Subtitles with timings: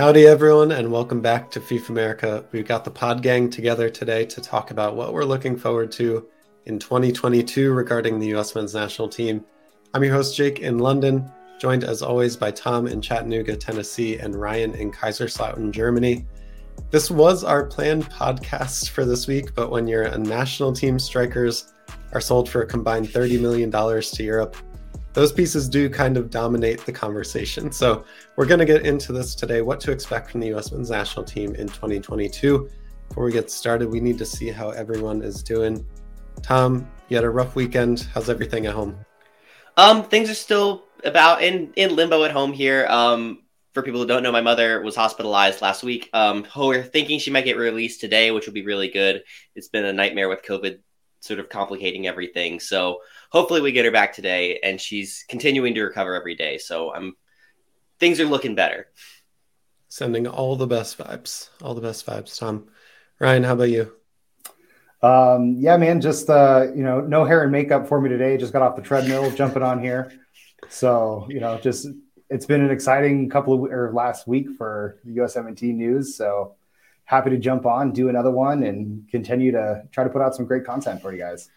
[0.00, 2.44] Howdy, everyone, and welcome back to FIFA America.
[2.52, 6.26] We've got the pod gang together today to talk about what we're looking forward to
[6.64, 8.54] in 2022 regarding the U.S.
[8.54, 9.44] men's national team.
[9.92, 14.34] I'm your host, Jake, in London, joined as always by Tom in Chattanooga, Tennessee, and
[14.34, 16.24] Ryan in Kaiserslautern, Germany.
[16.90, 21.74] This was our planned podcast for this week, but when your national team strikers
[22.14, 24.56] are sold for a combined $30 million to Europe,
[25.12, 27.72] those pieces do kind of dominate the conversation.
[27.72, 28.04] So
[28.36, 31.24] we're going to get into this today what to expect from the US men's national
[31.24, 32.70] team in 2022.
[33.08, 35.84] Before we get started, we need to see how everyone is doing.
[36.42, 38.06] Tom, you had a rough weekend.
[38.14, 38.96] How's everything at home?
[39.76, 42.86] Um, things are still about in in limbo at home here.
[42.86, 43.42] Um,
[43.72, 46.08] for people who don't know, my mother was hospitalized last week.
[46.12, 49.22] Um, we're thinking she might get released today, which will be really good.
[49.54, 50.78] It's been a nightmare with COVID
[51.20, 52.60] sort of complicating everything.
[52.60, 56.58] So hopefully we get her back today and she's continuing to recover every day.
[56.58, 57.16] So I'm
[57.98, 58.88] things are looking better.
[59.88, 61.48] Sending all the best vibes.
[61.62, 62.68] All the best vibes, Tom.
[63.18, 63.92] Ryan, how about you?
[65.02, 68.36] Um, yeah, man, just uh, you know, no hair and makeup for me today.
[68.36, 70.12] Just got off the treadmill, jumping on here.
[70.68, 71.88] So, you know, just
[72.28, 76.16] it's been an exciting couple of or last week for USMNT news.
[76.16, 76.54] So
[77.04, 80.46] happy to jump on, do another one, and continue to try to put out some
[80.46, 81.50] great content for you guys.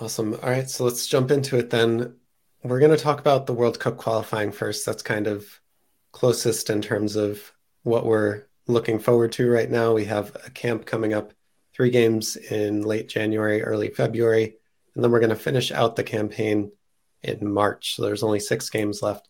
[0.00, 0.34] Awesome.
[0.34, 2.14] All right, so let's jump into it then.
[2.62, 4.86] We're going to talk about the World Cup qualifying first.
[4.86, 5.60] That's kind of
[6.12, 9.94] closest in terms of what we're looking forward to right now.
[9.94, 11.32] We have a camp coming up,
[11.74, 14.54] three games in late January, early February,
[14.94, 16.70] and then we're going to finish out the campaign
[17.24, 17.96] in March.
[17.96, 19.28] So there's only six games left.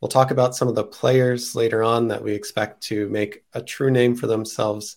[0.00, 3.60] We'll talk about some of the players later on that we expect to make a
[3.60, 4.96] true name for themselves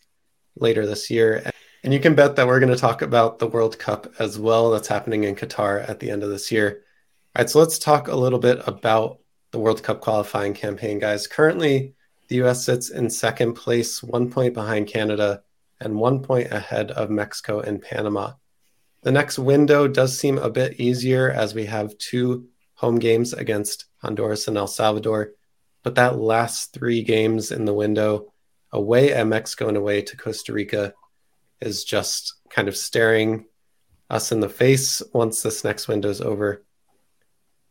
[0.55, 1.49] later this year.
[1.83, 4.71] And you can bet that we're going to talk about the World Cup as well
[4.71, 6.83] that's happening in Qatar at the end of this year.
[7.35, 9.19] All right, so let's talk a little bit about
[9.51, 11.27] the World Cup qualifying campaign, guys.
[11.27, 11.93] Currently,
[12.27, 15.43] the US sits in second place, one point behind Canada
[15.79, 18.33] and one point ahead of Mexico and Panama.
[19.03, 23.85] The next window does seem a bit easier as we have two home games against
[23.97, 25.33] Honduras and El Salvador,
[25.83, 28.33] but that last three games in the window,
[28.71, 30.93] away at Mexico and away to Costa Rica,
[31.61, 33.45] is just kind of staring
[34.09, 36.63] us in the face once this next window is over.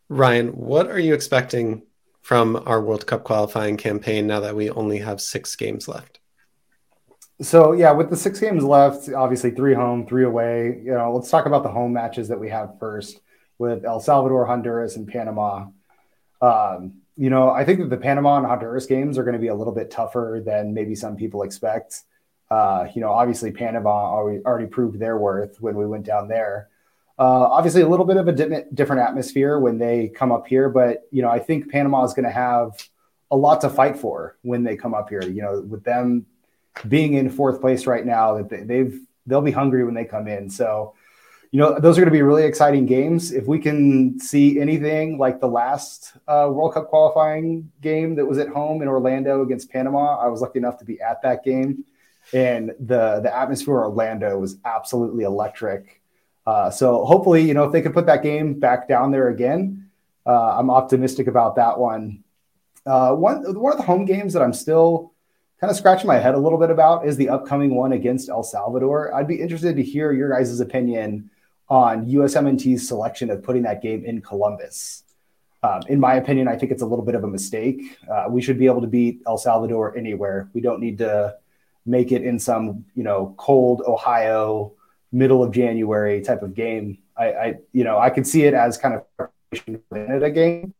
[0.09, 1.83] Ryan, what are you expecting
[2.21, 6.19] from our World Cup qualifying campaign now that we only have six games left?
[7.41, 10.81] So yeah, with the six games left, obviously three home, three away.
[10.83, 13.19] You know, let's talk about the home matches that we have first
[13.59, 15.67] with El Salvador, Honduras, and Panama.
[16.41, 19.47] Um, you know, I think that the Panama and Honduras games are going to be
[19.47, 22.03] a little bit tougher than maybe some people expect.
[22.49, 26.69] Uh, you know, obviously Panama already, proved their worth when we went down there.
[27.19, 30.69] Uh, obviously, a little bit of a di- different atmosphere when they come up here,
[30.69, 32.71] but you know, I think Panama is going to have
[33.31, 35.23] a lot to fight for when they come up here.
[35.23, 36.25] You know, with them
[36.87, 40.49] being in fourth place right now, that they've they'll be hungry when they come in.
[40.49, 40.93] So,
[41.51, 43.33] you know, those are going to be really exciting games.
[43.33, 48.37] If we can see anything like the last uh, World Cup qualifying game that was
[48.37, 51.83] at home in Orlando against Panama, I was lucky enough to be at that game
[52.33, 56.01] and the the atmosphere of Orlando was absolutely electric.
[56.45, 59.89] Uh, so hopefully, you know, if they can put that game back down there again,
[60.25, 62.23] uh, I'm optimistic about that one.
[62.85, 65.13] Uh, one one of the home games that I'm still
[65.59, 68.43] kind of scratching my head a little bit about is the upcoming one against El
[68.43, 69.13] Salvador.
[69.13, 71.29] I'd be interested to hear your guys' opinion
[71.69, 75.03] on USMNT's selection of putting that game in Columbus.
[75.63, 77.97] Um, in my opinion, I think it's a little bit of a mistake.
[78.09, 80.49] Uh, we should be able to beat El Salvador anywhere.
[80.53, 81.35] We don't need to
[81.87, 84.73] make it in some you know cold Ohio
[85.11, 86.99] middle of January type of game.
[87.17, 89.27] I, I you know I could see it as kind of
[90.23, 90.73] a game,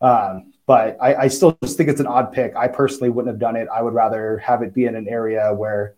[0.00, 2.56] um, but I, I still just think it's an odd pick.
[2.56, 3.68] I personally wouldn't have done it.
[3.72, 5.94] I would rather have it be in an area where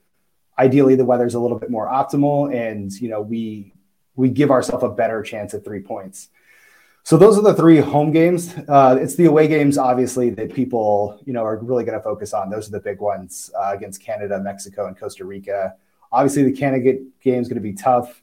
[0.58, 3.72] ideally the weather's a little bit more optimal and you know we
[4.16, 6.28] we give ourselves a better chance at three points.
[7.02, 8.54] So those are the three home games.
[8.68, 12.32] Uh, it's the away games, obviously, that people you know are really going to focus
[12.32, 12.50] on.
[12.50, 15.74] Those are the big ones uh, against Canada, Mexico, and Costa Rica.
[16.12, 18.22] Obviously, the Canada game is going to be tough.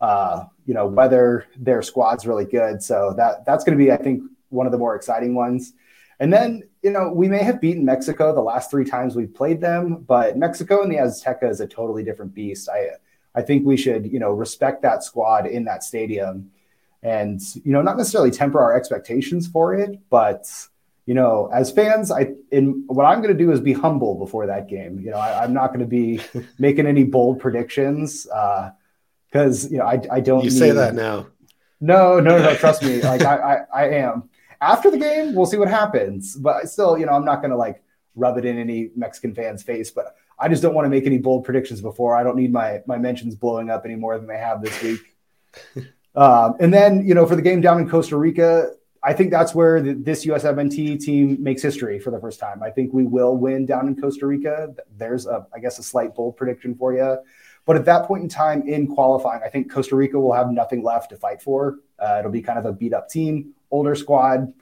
[0.00, 3.96] Uh, you know, whether their squad's really good, so that that's going to be, I
[3.96, 5.72] think, one of the more exciting ones.
[6.20, 9.60] And then, you know, we may have beaten Mexico the last three times we've played
[9.60, 12.68] them, but Mexico and the Azteca is a totally different beast.
[12.68, 12.90] I
[13.34, 16.50] I think we should, you know, respect that squad in that stadium
[17.02, 20.46] and you know not necessarily temper our expectations for it but
[21.06, 24.46] you know as fans i in what i'm going to do is be humble before
[24.46, 26.20] that game you know I, am not going to be
[26.58, 30.94] making any bold predictions because uh, you know i, I don't you need, say that
[30.94, 31.28] now
[31.80, 34.28] no no no trust me like I, I i am
[34.60, 37.56] after the game we'll see what happens but still you know i'm not going to
[37.56, 37.82] like
[38.18, 41.18] rub it in any Mexican fan's face, but I just don't want to make any
[41.18, 42.16] bold predictions before.
[42.16, 45.16] I don't need my my mentions blowing up any more than they have this week.
[46.20, 48.72] um, and then you know for the game down in Costa Rica,
[49.02, 52.62] I think that's where the, this USMNT team makes history for the first time.
[52.62, 54.74] I think we will win down in Costa Rica.
[54.96, 57.18] There's a I guess a slight bold prediction for you.
[57.64, 60.82] But at that point in time in qualifying, I think Costa Rica will have nothing
[60.82, 61.78] left to fight for.
[61.98, 64.52] Uh, it'll be kind of a beat up team, older squad,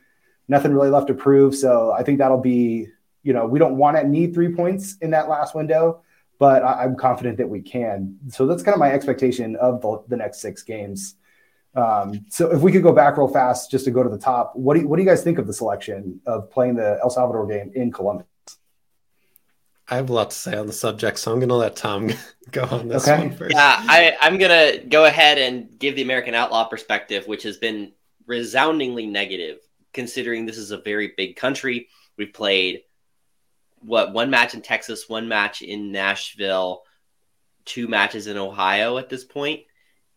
[0.48, 1.54] nothing really left to prove.
[1.54, 2.88] So I think that'll be
[3.26, 6.00] you know, we don't want to need three points in that last window,
[6.38, 8.16] but I, am confident that we can.
[8.28, 11.16] So that's kind of my expectation of the, the next six games.
[11.76, 14.56] Um, so if we could go back real fast just to go to the top,
[14.56, 17.10] what do you, what do you guys think of the selection of playing the El
[17.10, 18.26] Salvador game in Columbus?
[19.88, 22.10] I have a lot to say on the subject, so I'm going to let Tom
[22.50, 23.18] go on this okay.
[23.18, 23.54] one first.
[23.54, 27.58] Yeah, I, I'm going to go ahead and give the American Outlaw perspective, which has
[27.58, 27.92] been
[28.26, 29.58] resoundingly negative,
[29.92, 31.88] considering this is a very big country.
[32.16, 32.82] We've played
[33.80, 36.82] what one match in Texas, one match in Nashville,
[37.64, 39.60] two matches in Ohio at this point.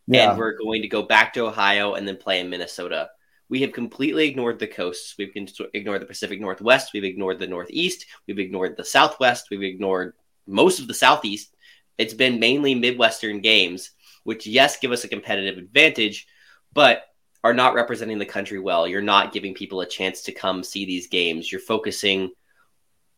[0.09, 0.31] Yeah.
[0.31, 3.11] And we're going to go back to Ohio and then play in Minnesota.
[3.47, 5.15] We have completely ignored the coasts.
[5.17, 5.31] We've
[5.73, 6.91] ignored the Pacific Northwest.
[6.93, 8.05] We've ignored the Northeast.
[8.27, 9.47] We've ignored the Southwest.
[9.49, 10.13] We've ignored
[10.47, 11.55] most of the Southeast.
[11.97, 13.91] It's been mainly Midwestern games,
[14.23, 16.27] which, yes, give us a competitive advantage,
[16.73, 17.03] but
[17.43, 18.87] are not representing the country well.
[18.87, 21.51] You're not giving people a chance to come see these games.
[21.51, 22.31] You're focusing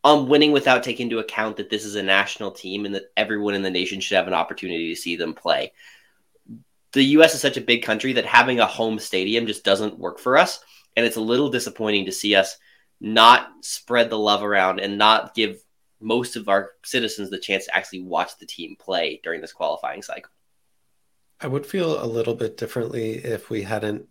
[0.03, 3.53] on winning without taking into account that this is a national team and that everyone
[3.53, 5.71] in the nation should have an opportunity to see them play.
[6.93, 10.19] The US is such a big country that having a home stadium just doesn't work
[10.19, 10.63] for us.
[10.95, 12.57] And it's a little disappointing to see us
[12.99, 15.61] not spread the love around and not give
[15.99, 20.01] most of our citizens the chance to actually watch the team play during this qualifying
[20.01, 20.31] cycle.
[21.39, 24.07] I would feel a little bit differently if we hadn't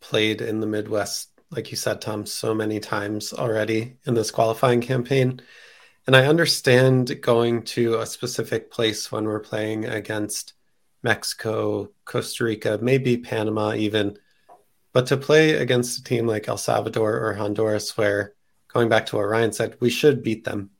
[0.00, 4.80] played in the Midwest like you said, Tom, so many times already in this qualifying
[4.80, 5.40] campaign.
[6.06, 10.54] And I understand going to a specific place when we're playing against
[11.06, 14.18] Mexico, Costa Rica, maybe Panama, even.
[14.92, 18.34] But to play against a team like El Salvador or Honduras, where
[18.66, 20.70] going back to what Ryan said, we should beat them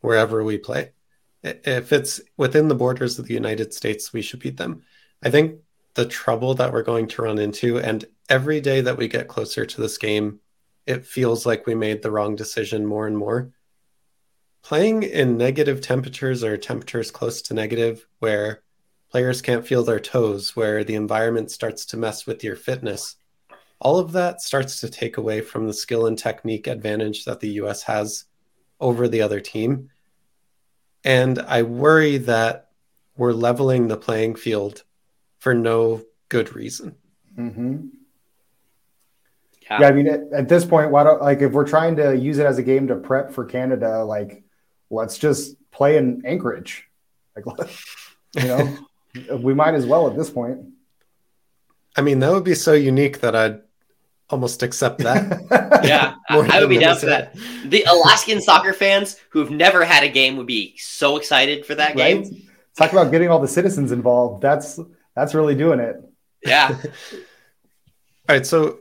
[0.00, 0.92] wherever we play.
[1.42, 4.82] If it's within the borders of the United States, we should beat them.
[5.22, 5.60] I think
[5.92, 9.66] the trouble that we're going to run into, and every day that we get closer
[9.66, 10.40] to this game,
[10.86, 13.50] it feels like we made the wrong decision more and more.
[14.62, 18.62] Playing in negative temperatures or temperatures close to negative, where
[19.10, 23.16] players can't feel their toes, where the environment starts to mess with your fitness,
[23.80, 27.50] all of that starts to take away from the skill and technique advantage that the
[27.60, 28.24] US has
[28.80, 29.90] over the other team.
[31.04, 32.70] And I worry that
[33.16, 34.82] we're leveling the playing field
[35.38, 36.96] for no good reason.
[37.38, 37.86] Mm-hmm.
[39.62, 39.80] Yeah.
[39.80, 39.88] yeah.
[39.88, 42.46] I mean, at, at, this point, why don't like if we're trying to use it
[42.46, 44.42] as a game to prep for Canada, like
[44.90, 46.88] let's just play in Anchorage.
[47.34, 47.44] Like,
[48.34, 48.78] you know,
[49.30, 50.60] we might as well at this point.
[51.96, 53.60] I mean, that would be so unique that I'd
[54.28, 55.82] almost accept that.
[55.84, 57.34] yeah, I would be down for that.
[57.64, 61.96] The Alaskan soccer fans who've never had a game would be so excited for that
[61.96, 62.22] right?
[62.24, 62.42] game.
[62.76, 64.42] Talk about getting all the citizens involved.
[64.42, 64.78] That's
[65.14, 65.96] that's really doing it.
[66.44, 66.76] Yeah.
[67.12, 67.18] all
[68.28, 68.80] right, so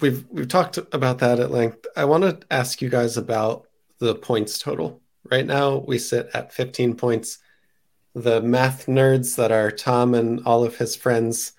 [0.00, 1.86] we've we've talked about that at length.
[1.96, 3.66] I want to ask you guys about
[3.98, 5.00] the points total.
[5.30, 7.38] Right now, we sit at 15 points.
[8.16, 11.52] The math nerds that are Tom and all of his friends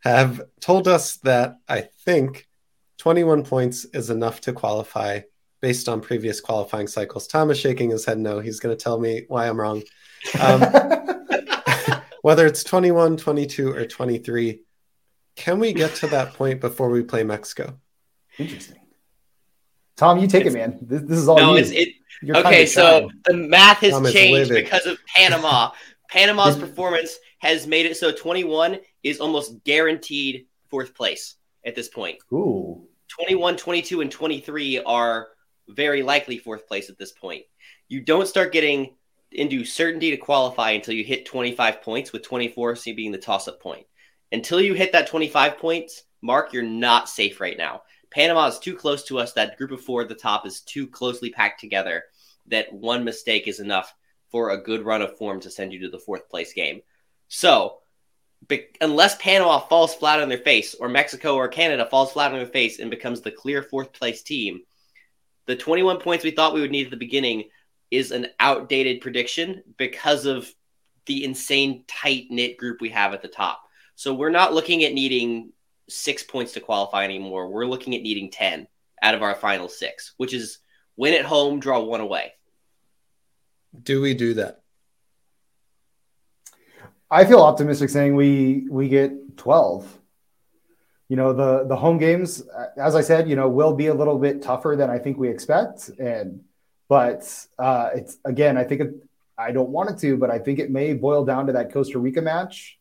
[0.00, 2.46] have told us that I think
[2.98, 5.20] 21 points is enough to qualify
[5.62, 7.26] based on previous qualifying cycles.
[7.26, 8.40] Tom is shaking his head no.
[8.40, 9.82] He's going to tell me why I'm wrong.
[10.38, 10.60] Um,
[12.20, 14.60] whether it's 21, 22, or 23,
[15.34, 17.80] can we get to that point before we play Mexico?
[18.36, 18.80] Interesting.
[19.96, 20.78] Tom, you take it's, it, man.
[20.82, 21.60] This, this, is all no, you.
[21.60, 21.88] It's, it,
[22.36, 25.70] okay, so the math has Tom changed because of Panama.
[26.12, 32.18] Panama's performance has made it so 21 is almost guaranteed fourth place at this point.
[32.30, 32.86] Ooh.
[33.08, 35.28] 21, 22, and 23 are
[35.68, 37.44] very likely fourth place at this point.
[37.88, 38.94] You don't start getting
[39.30, 43.62] into certainty to qualify until you hit 25 points, with 24 being the toss up
[43.62, 43.86] point.
[44.32, 47.84] Until you hit that 25 points mark, you're not safe right now.
[48.10, 49.32] Panama is too close to us.
[49.32, 52.04] That group of four at the top is too closely packed together
[52.48, 53.94] that one mistake is enough
[54.32, 56.80] for a good run of form to send you to the fourth place game.
[57.28, 57.78] So,
[58.48, 62.38] be- unless Panama falls flat on their face, or Mexico or Canada falls flat on
[62.38, 64.62] their face and becomes the clear fourth place team,
[65.46, 67.44] the 21 points we thought we would need at the beginning
[67.90, 70.50] is an outdated prediction because of
[71.06, 73.62] the insane tight knit group we have at the top.
[73.94, 75.52] So, we're not looking at needing
[75.88, 77.48] six points to qualify anymore.
[77.48, 78.66] We're looking at needing 10
[79.02, 80.58] out of our final six, which is
[80.96, 82.32] win at home, draw one away.
[83.80, 84.60] Do we do that?
[87.10, 89.98] I feel optimistic saying we we get 12.
[91.08, 92.42] You know, the the home games,
[92.78, 95.28] as I said, you know, will be a little bit tougher than I think we
[95.28, 95.90] expect.
[95.98, 96.40] And
[96.88, 98.94] but uh, it's again, I think it,
[99.36, 101.98] I don't want it to, but I think it may boil down to that Costa
[101.98, 102.78] Rica match.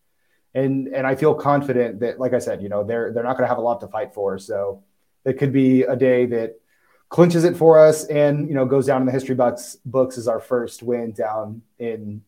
[0.54, 3.44] And and I feel confident that, like I said, you know, they're they're not going
[3.44, 4.38] to have a lot to fight for.
[4.38, 4.84] So
[5.26, 6.61] it could be a day that
[7.12, 10.27] clinches it for us and you know goes down in the history books books as
[10.27, 12.24] our first win down in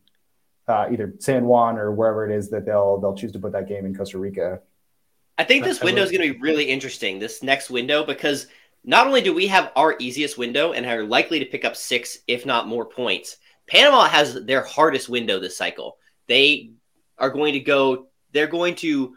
[0.67, 3.67] uh, either San Juan or wherever it is that they'll they'll choose to put that
[3.67, 4.61] game in Costa Rica.
[5.37, 7.17] I think this window is going to be really interesting.
[7.17, 8.47] This next window because
[8.83, 12.19] not only do we have our easiest window and are likely to pick up six,
[12.27, 13.37] if not more points,
[13.67, 15.97] Panama has their hardest window this cycle.
[16.27, 16.71] They
[17.17, 18.07] are going to go.
[18.31, 19.15] They're going to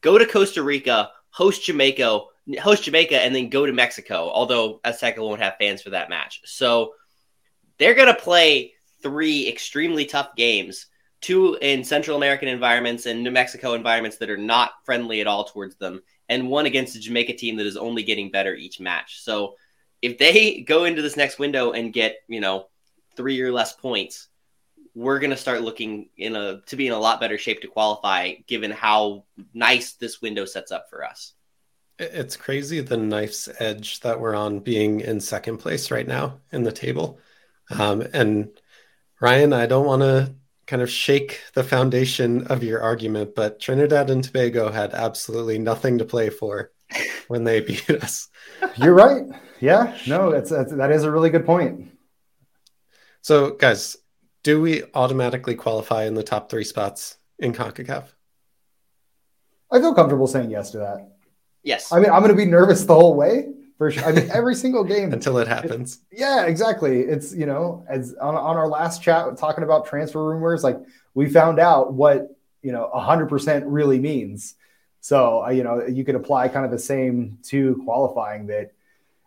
[0.00, 2.20] go to Costa Rica, host Jamaica,
[2.60, 4.30] host Jamaica, and then go to Mexico.
[4.32, 6.94] Although Azteca won't have fans for that match, so
[7.78, 10.86] they're going to play three extremely tough games
[11.20, 15.44] two in Central American environments and New Mexico environments that are not friendly at all
[15.44, 19.20] towards them, and one against a Jamaica team that is only getting better each match.
[19.22, 19.56] So
[20.00, 22.68] if they go into this next window and get, you know,
[23.16, 24.28] three or less points,
[24.94, 27.68] we're going to start looking in a to be in a lot better shape to
[27.68, 29.24] qualify given how
[29.54, 31.34] nice this window sets up for us.
[31.98, 36.62] It's crazy the knife's edge that we're on being in second place right now in
[36.62, 37.18] the table.
[37.70, 38.50] Um, and
[39.20, 40.34] Ryan, I don't want to
[40.66, 45.98] kind of shake the foundation of your argument, but Trinidad and Tobago had absolutely nothing
[45.98, 46.70] to play for
[47.28, 48.28] when they beat us.
[48.76, 49.24] You're right.
[49.60, 51.90] Yeah, no, that's, that's that is a really good point.
[53.22, 53.96] So, guys,
[54.44, 58.04] do we automatically qualify in the top three spots in CONCACAF?
[59.70, 61.17] I feel comfortable saying yes to that.
[61.62, 61.92] Yes.
[61.92, 64.04] I mean, I'm going to be nervous the whole way, for sure.
[64.04, 66.00] I mean, every single game until it happens.
[66.10, 67.00] Yeah, exactly.
[67.00, 70.78] It's you know, as on, on our last chat talking about transfer rumors, like
[71.14, 74.54] we found out what you know, hundred percent really means.
[75.00, 78.72] So uh, you know, you could apply kind of the same to qualifying that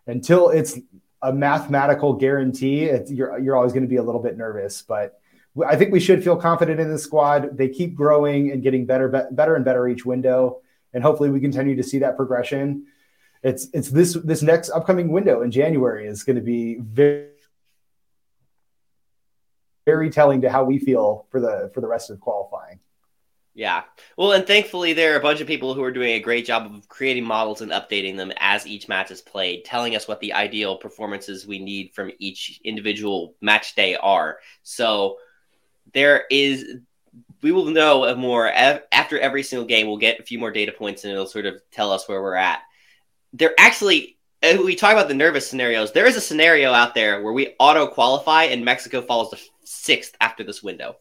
[0.07, 0.77] until it's
[1.21, 5.17] a mathematical guarantee, you're you're always going to be a little bit nervous, but.
[5.67, 7.57] I think we should feel confident in the squad.
[7.57, 10.61] They keep growing and getting better, better and better each window,
[10.93, 12.85] and hopefully we continue to see that progression
[13.43, 17.27] it's it's this this next upcoming window in January is going to be very
[19.85, 22.79] very telling to how we feel for the for the rest of qualifying.
[23.53, 23.83] Yeah.
[24.15, 26.73] Well, and thankfully there are a bunch of people who are doing a great job
[26.73, 30.31] of creating models and updating them as each match is played, telling us what the
[30.31, 34.37] ideal performances we need from each individual match day are.
[34.63, 35.17] So
[35.93, 36.77] there is
[37.41, 39.87] we will know more after every single game.
[39.87, 42.35] We'll get a few more data points and it'll sort of tell us where we're
[42.35, 42.61] at
[43.33, 45.91] there actually uh, we talk about the nervous scenarios.
[45.91, 50.15] There is a scenario out there where we auto qualify and Mexico falls to sixth
[50.19, 50.97] after this window.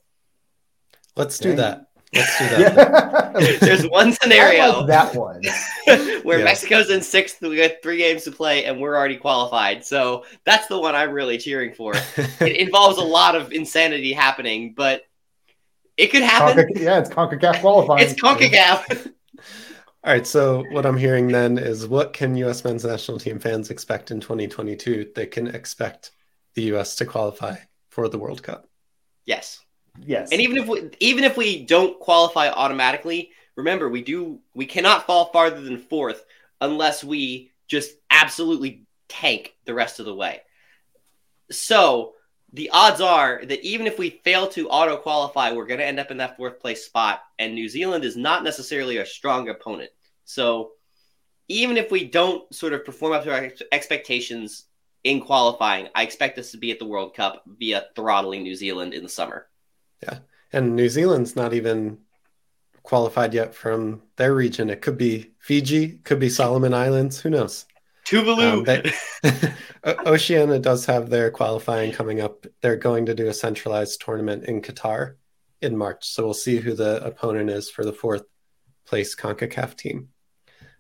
[1.17, 1.87] Let's do that.
[2.13, 3.33] Let's do that.
[3.41, 3.57] Yeah.
[3.59, 5.43] There's one scenario that one
[6.23, 6.45] where yeah.
[6.45, 7.41] Mexico's in sixth.
[7.41, 9.85] We got three games to play, and we're already qualified.
[9.85, 11.95] So that's the one I'm really cheering for.
[12.17, 15.03] it involves a lot of insanity happening, but
[16.01, 16.65] it could happen.
[16.65, 18.03] Conca- yeah, it's Concacaf qualifying.
[18.03, 19.13] It's Concacaf.
[20.05, 20.27] All right.
[20.27, 22.65] So what I'm hearing then is what can U.S.
[22.65, 25.13] men's national team fans expect in 2022?
[25.15, 26.13] They can expect
[26.55, 26.97] the U.S.
[26.97, 27.57] to qualify
[27.91, 28.67] for the World Cup.
[29.27, 29.61] Yes.
[29.99, 30.31] Yes.
[30.33, 35.07] And even if we even if we don't qualify automatically, remember we do we cannot
[35.07, 36.25] fall farther than fourth
[36.61, 40.41] unless we just absolutely tank the rest of the way.
[41.51, 42.15] So
[42.53, 46.01] the odds are that even if we fail to auto qualify, we're going to end
[46.01, 47.23] up in that fourth place spot.
[47.39, 49.91] And New Zealand is not necessarily a strong opponent.
[50.25, 50.73] So
[51.49, 54.65] even if we don't sort of perform up to our expectations
[55.05, 58.95] in qualifying, I expect us to be at the World Cup via throttling New Zealand
[58.95, 59.47] in the summer.
[60.03, 60.19] Yeah.
[60.53, 61.99] And New Zealand's not even
[62.83, 64.71] qualified yet from their region.
[64.71, 67.21] It could be Fiji, could be Solomon Islands.
[67.21, 67.67] Who knows?
[68.11, 68.53] Tuvalu.
[68.53, 69.55] Um, they,
[70.07, 72.47] Oceania does have their qualifying coming up.
[72.61, 75.15] They're going to do a centralized tournament in Qatar
[75.63, 76.09] in March.
[76.09, 78.25] So we'll see who the opponent is for the fourth
[78.85, 80.09] place CONCACAF team.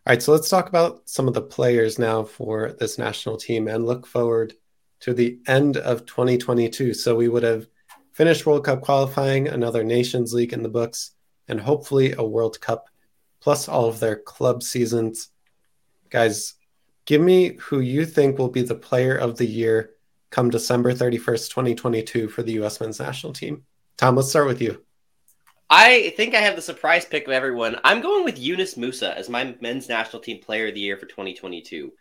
[0.07, 3.69] All right, so let's talk about some of the players now for this national team
[3.69, 4.55] and look forward
[5.01, 6.95] to the end of 2022.
[6.95, 7.67] So we would have
[8.13, 11.13] finished World Cup qualifying, another Nations League in the books,
[11.49, 12.89] and hopefully a World Cup,
[13.41, 15.29] plus all of their club seasons.
[16.09, 16.55] Guys,
[17.07, 19.92] Give me who you think will be the player of the year
[20.30, 22.80] come December 31st, 2022 for the U.S.
[22.80, 23.64] men's national team.
[23.97, 24.83] Tom, let's start with you.
[25.69, 27.76] I think I have the surprise pick of everyone.
[27.85, 31.07] I'm going with Yunus Musah as my men's national team player of the year for
[31.07, 31.92] 2022.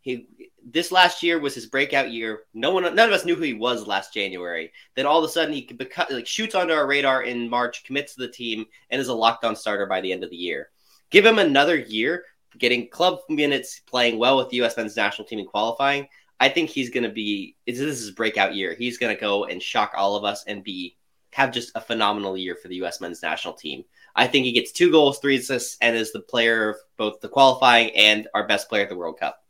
[0.00, 0.26] He
[0.64, 2.42] this last year was his breakout year.
[2.54, 4.72] No one, none of us knew who he was last January.
[4.94, 8.14] Then all of a sudden, he beca- like shoots onto our radar in March, commits
[8.14, 10.70] to the team, and is a lockdown starter by the end of the year.
[11.10, 12.24] Give him another year,
[12.58, 14.76] getting club minutes, playing well with the U.S.
[14.76, 16.08] men's national team in qualifying.
[16.38, 17.56] I think he's going to be.
[17.66, 18.74] This is his breakout year.
[18.74, 20.96] He's going to go and shock all of us and be
[21.32, 23.00] have just a phenomenal year for the U.S.
[23.00, 23.84] men's national team.
[24.16, 27.28] I think he gets two goals, three assists, and is the player of both the
[27.28, 29.44] qualifying and our best player at the World Cup.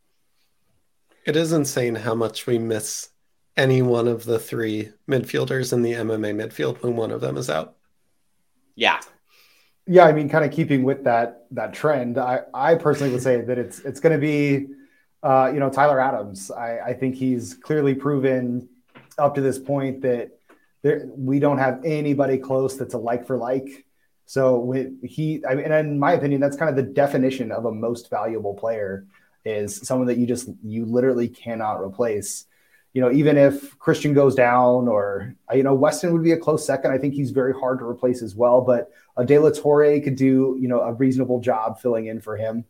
[1.25, 3.11] It is insane how much we miss
[3.57, 7.50] any one of the three midfielders in the MMA midfield when one of them is
[7.50, 7.76] out.
[8.75, 9.00] Yeah.
[9.92, 13.40] Yeah, I mean, kind of keeping with that that trend, I, I personally would say
[13.40, 14.68] that it's it's going to be,
[15.20, 16.52] uh, you know, Tyler Adams.
[16.52, 18.68] I, I think he's clearly proven
[19.18, 20.38] up to this point that
[20.82, 23.85] there, we don't have anybody close that's a like for like.
[24.26, 24.70] So
[25.02, 28.11] he, I mean, and in my opinion, that's kind of the definition of a most
[28.11, 29.06] valuable player
[29.44, 32.47] is someone that you just you literally cannot replace.
[32.92, 36.66] You know, even if Christian goes down or you know Weston would be a close
[36.66, 36.90] second.
[36.90, 38.61] I think he's very hard to replace as well.
[38.61, 42.37] But a De La Torre could do you know a reasonable job filling in for
[42.37, 42.64] him.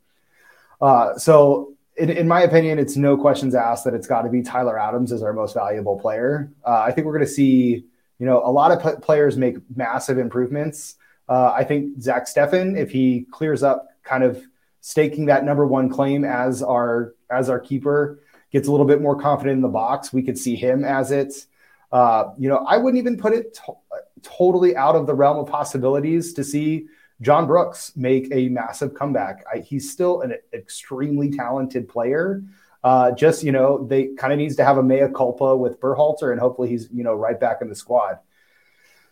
[0.80, 4.42] Uh, so in, in, my opinion, it's no questions asked that it's got to be
[4.42, 6.50] Tyler Adams as our most valuable player.
[6.66, 7.84] Uh, I think we're going to see,
[8.18, 10.94] you know, a lot of p- players make massive improvements.
[11.28, 14.42] Uh, I think Zach Steffen, if he clears up kind of
[14.80, 18.20] staking that number one claim as our as our keeper
[18.50, 21.47] gets a little bit more confident in the box we could see him as it.
[21.92, 23.75] Uh, you know i wouldn't even put it to-
[24.23, 26.87] totally out of the realm of possibilities to see
[27.21, 29.45] john brooks make a massive comeback.
[29.52, 32.42] I, he's still an extremely talented player.
[32.83, 36.33] Uh, just you know they kind of needs to have a mea culpa with Berhalter
[36.33, 38.19] and hopefully he's you know right back in the squad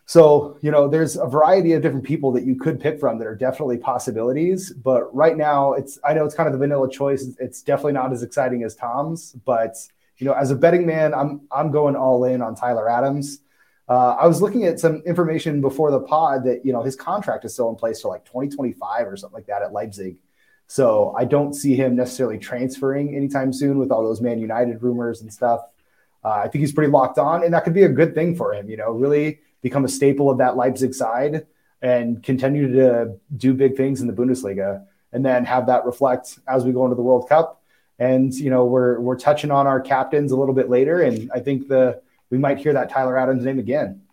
[0.09, 3.27] so, you know, there's a variety of different people that you could pick from that
[3.27, 4.73] are definitely possibilities.
[4.73, 7.27] But right now, it's I know it's kind of the vanilla choice.
[7.37, 9.33] It's definitely not as exciting as Tom's.
[9.45, 9.75] But
[10.17, 13.41] you know, as a betting man, I'm I'm going all in on Tyler Adams.
[13.87, 17.45] Uh, I was looking at some information before the pod that you know his contract
[17.45, 20.17] is still in place till like 2025 or something like that at Leipzig.
[20.65, 25.21] So I don't see him necessarily transferring anytime soon with all those Man United rumors
[25.21, 25.61] and stuff.
[26.25, 28.55] Uh, I think he's pretty locked on, and that could be a good thing for
[28.55, 28.71] him.
[28.71, 31.45] You know, really become a staple of that Leipzig side
[31.81, 36.65] and continue to do big things in the Bundesliga and then have that reflect as
[36.65, 37.61] we go into the World Cup.
[37.97, 41.41] And you know, we're we're touching on our captains a little bit later, and I
[41.41, 44.03] think the we might hear that Tyler Adams name again.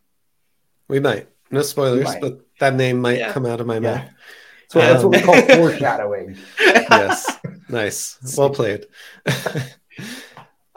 [0.88, 1.28] We might.
[1.52, 3.32] No spoilers, but that name might yeah.
[3.32, 4.09] come out of my mouth.
[4.68, 6.37] So um, that's what we call foreshadowing.
[6.59, 7.38] yes.
[7.68, 8.37] Nice.
[8.37, 8.87] Well played.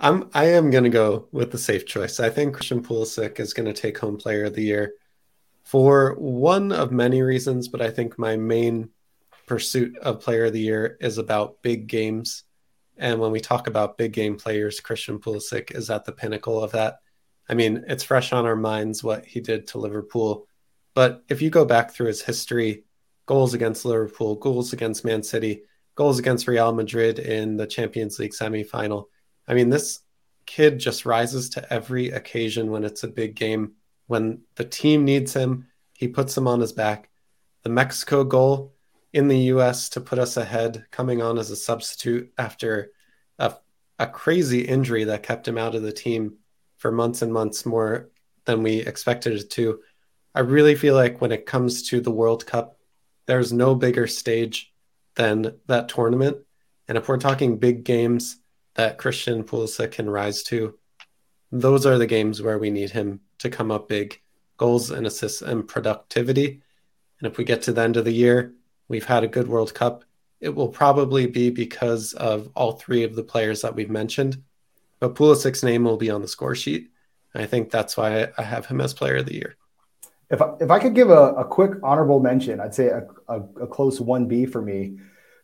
[0.01, 2.21] I'm I am gonna go with the safe choice.
[2.21, 4.93] I think Christian Pulisic is gonna take home player of the year
[5.63, 8.89] for one of many reasons, but I think my main
[9.45, 12.43] pursuit of player of the year is about big games.
[12.97, 16.71] And when we talk about big game players, Christian Pulisic is at the pinnacle of
[16.71, 16.99] that.
[17.49, 20.47] I mean, it's fresh on our minds what he did to Liverpool.
[20.93, 22.85] But if you go back through his history,
[23.25, 25.63] goals against Liverpool, goals against Man City,
[25.95, 29.05] goals against Real Madrid in the Champions League semifinal,
[29.49, 29.99] I mean, this
[30.45, 33.73] kid just rises to every occasion when it's a big game.
[34.05, 37.09] When the team needs him, he puts him on his back.
[37.63, 38.73] The Mexico goal
[39.11, 42.91] in the US to put us ahead, coming on as a substitute after
[43.39, 43.55] a,
[43.97, 46.37] a crazy injury that kept him out of the team
[46.77, 48.09] for months and months more
[48.45, 49.79] than we expected it to.
[50.35, 52.77] I really feel like when it comes to the World Cup,
[53.25, 54.71] there's no bigger stage
[55.15, 56.37] than that tournament.
[56.87, 58.37] And if we're talking big games,
[58.79, 60.79] that Christian Pulisic can rise to.
[61.51, 64.21] Those are the games where we need him to come up big,
[64.55, 66.61] goals and assists and productivity.
[67.19, 68.53] And if we get to the end of the year,
[68.87, 70.05] we've had a good World Cup.
[70.39, 74.41] It will probably be because of all three of the players that we've mentioned,
[75.01, 76.89] but Pulisic's name will be on the score sheet.
[77.35, 79.57] I think that's why I have him as Player of the Year.
[80.29, 83.41] If I, if I could give a, a quick honorable mention, I'd say a, a,
[83.63, 84.99] a close 1B for me.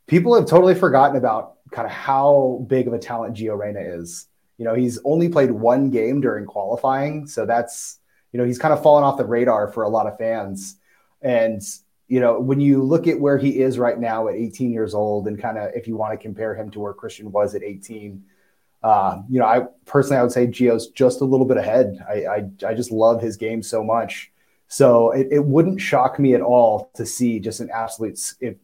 [0.08, 4.27] People have totally forgotten about kind of how big of a talent Gio Reyna is.
[4.57, 7.99] You know, he's only played one game during qualifying, so that's
[8.31, 10.77] you know he's kind of fallen off the radar for a lot of fans.
[11.21, 11.61] And
[12.07, 15.27] you know, when you look at where he is right now at 18 years old,
[15.27, 18.23] and kind of if you want to compare him to where Christian was at 18,
[18.81, 21.99] uh, you know, I personally I would say Gio's just a little bit ahead.
[22.07, 24.31] I I, I just love his game so much.
[24.67, 28.17] So it, it wouldn't shock me at all to see just an absolute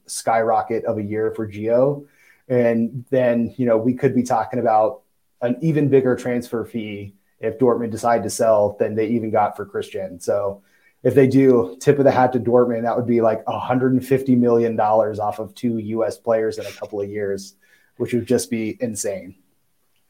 [0.07, 2.05] skyrocket of a year for Gio.
[2.47, 5.01] And then, you know, we could be talking about
[5.41, 9.65] an even bigger transfer fee if Dortmund decide to sell than they even got for
[9.65, 10.19] Christian.
[10.19, 10.61] So
[11.03, 14.79] if they do, tip of the hat to Dortmund, that would be like $150 million
[14.79, 17.55] off of two US players in a couple of years,
[17.97, 19.35] which would just be insane.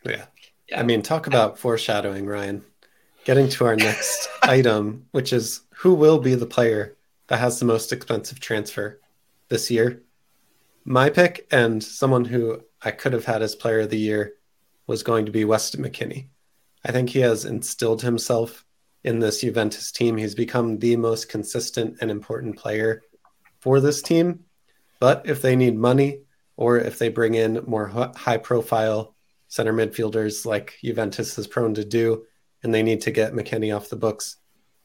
[0.03, 0.25] Yeah.
[0.67, 0.79] yeah.
[0.79, 2.63] I mean, talk about foreshadowing, Ryan.
[3.23, 7.65] Getting to our next item, which is who will be the player that has the
[7.65, 8.99] most expensive transfer
[9.47, 10.01] this year?
[10.83, 14.33] My pick and someone who I could have had as player of the year
[14.87, 16.27] was going to be Weston McKennie.
[16.83, 18.65] I think he has instilled himself
[19.03, 20.17] in this Juventus team.
[20.17, 23.03] He's become the most consistent and important player
[23.59, 24.45] for this team.
[24.99, 26.21] But if they need money
[26.57, 29.15] or if they bring in more high profile
[29.47, 32.25] center midfielders like Juventus is prone to do,
[32.63, 34.37] and they need to get McKennie off the books,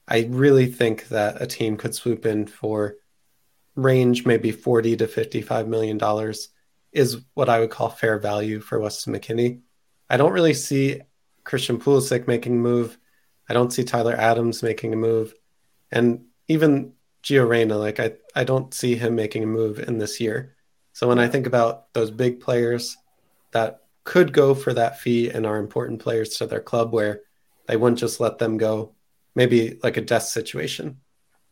[0.08, 2.96] I really think that a team could swoop in for
[3.76, 6.48] range maybe 40 to 55 million dollars
[6.92, 9.60] is what I would call fair value for Weston McKennie.
[10.08, 11.02] I don't really see
[11.44, 12.98] Christian Pulisic making a move.
[13.48, 15.34] I don't see Tyler Adams making a move.
[15.92, 20.20] And even Gio Reyna, like I, I don't see him making a move in this
[20.20, 20.56] year.
[20.94, 22.96] So when I think about those big players
[23.52, 27.20] that could go for that fee and are important players to their club where
[27.66, 28.94] they wouldn't just let them go,
[29.34, 31.00] maybe like a Dest situation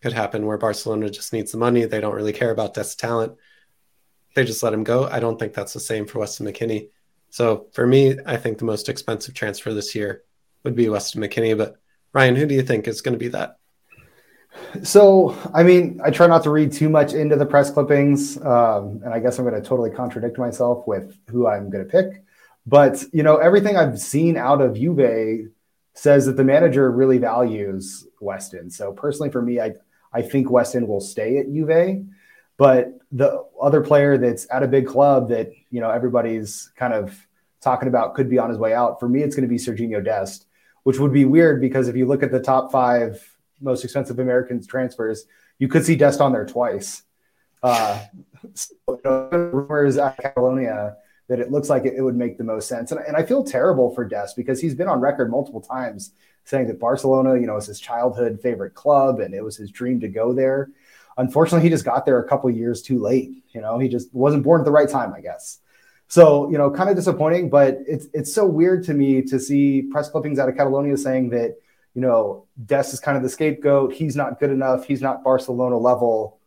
[0.04, 1.86] could happen where Barcelona just needs the money.
[1.86, 3.38] They don't really care about Dest talent.
[4.34, 5.08] They just let him go.
[5.08, 6.90] I don't think that's the same for Weston McKennie.
[7.30, 10.22] So for me, I think the most expensive transfer this year
[10.62, 11.56] would be Weston McKennie.
[11.56, 11.76] But
[12.12, 13.56] Ryan, who do you think is going to be that?
[14.82, 19.00] So, I mean, I try not to read too much into the press clippings, um,
[19.04, 22.24] and I guess I'm going to totally contradict myself with who I'm going to pick.
[22.66, 25.48] But you know, everything I've seen out of Juve
[25.94, 28.70] says that the manager really values Weston.
[28.70, 29.76] So personally, for me, I
[30.14, 32.06] I think Weston will stay at Juve.
[32.56, 37.18] But the other player that's at a big club that you know everybody's kind of
[37.60, 39.00] talking about could be on his way out.
[39.00, 40.46] For me, it's going to be Serginho Dest,
[40.84, 43.20] which would be weird because if you look at the top five
[43.60, 45.24] most expensive American transfers,
[45.58, 47.02] you could see Dest on there twice.
[47.62, 48.04] Uh,
[48.54, 48.70] so,
[49.32, 50.96] rumors at Catalonia
[51.28, 52.92] that it looks like it, it, would make the most sense.
[52.92, 56.12] And, and I feel terrible for Dest because he's been on record multiple times
[56.44, 60.00] saying that Barcelona, you know, is his childhood favorite club and it was his dream
[60.00, 60.70] to go there
[61.16, 63.44] unfortunately, he just got there a couple years too late.
[63.52, 65.58] You know, he just wasn't born at the right time, I guess.
[66.08, 69.82] So, you know, kind of disappointing, but it's it's so weird to me to see
[69.82, 71.56] press clippings out of Catalonia saying that,
[71.94, 73.94] you know, Dest is kind of the scapegoat.
[73.94, 74.84] He's not good enough.
[74.84, 76.38] He's not Barcelona level,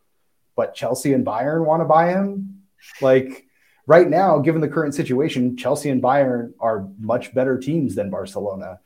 [0.54, 2.62] but Chelsea and Bayern want to buy him.
[3.00, 3.46] Like
[3.86, 8.78] right now, given the current situation, Chelsea and Bayern are much better teams than Barcelona.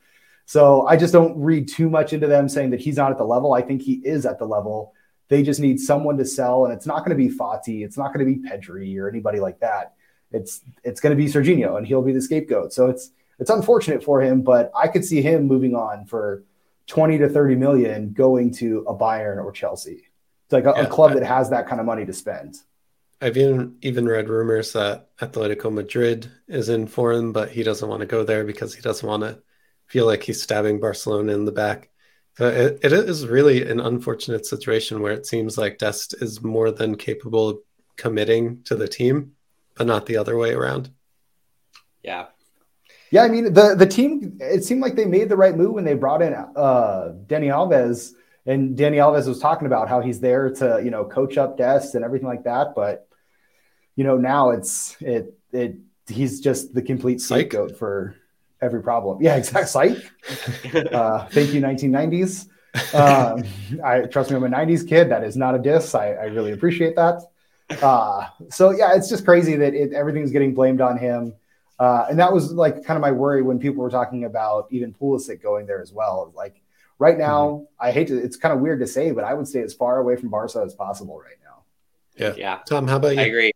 [0.45, 3.23] So I just don't read too much into them saying that he's not at the
[3.25, 3.53] level.
[3.53, 4.93] I think he is at the level.
[5.29, 8.13] They just need someone to sell, and it's not going to be Fati, it's not
[8.13, 9.93] going to be Pedri or anybody like that.
[10.31, 12.73] It's it's going to be Serginho, and he'll be the scapegoat.
[12.73, 16.43] So it's it's unfortunate for him, but I could see him moving on for
[16.87, 20.03] 20 to 30 million going to a Bayern or Chelsea.
[20.45, 22.57] It's like a, yeah, a club I, that has that kind of money to spend.
[23.21, 27.87] I've even even read rumors that Atletico Madrid is in for him, but he doesn't
[27.87, 29.41] want to go there because he doesn't want to
[29.87, 31.89] feel like he's stabbing Barcelona in the back.
[32.37, 36.71] So it, it is really an unfortunate situation where it seems like Dest is more
[36.71, 37.57] than capable of
[37.95, 39.33] committing to the team,
[39.75, 40.89] but not the other way around.
[42.01, 42.27] Yeah.
[43.11, 44.39] Yeah, I mean the the team.
[44.41, 48.13] It seemed like they made the right move when they brought in uh, Dani Alves,
[48.47, 51.93] and Dani Alves was talking about how he's there to you know coach up Dest
[51.93, 52.73] and everything like that.
[52.75, 53.07] But
[53.95, 55.75] you know now it's it it
[56.07, 58.15] he's just the complete scapegoat for
[58.63, 59.21] every problem.
[59.21, 59.95] Yeah, exactly.
[59.95, 60.75] site.
[60.93, 62.47] uh, thank you, 1990s.
[62.95, 63.43] Um,
[63.83, 65.09] I trust me, I'm a 90s kid.
[65.09, 65.93] That is not a diss.
[65.93, 67.21] I, I really appreciate that.
[67.81, 71.33] Uh, so yeah, it's just crazy that it, everything's getting blamed on him.
[71.79, 74.93] Uh, and that was like kind of my worry when people were talking about even
[74.93, 76.31] Pulisic going there as well.
[76.35, 76.61] Like
[76.99, 77.63] right now, mm-hmm.
[77.79, 79.99] I hate to, it's kind of weird to say, but I would stay as far
[79.99, 81.63] away from Barca as possible right now.
[82.15, 82.33] Yeah.
[82.37, 82.59] Yeah.
[82.67, 83.21] Tom, how about you?
[83.21, 83.51] I agree.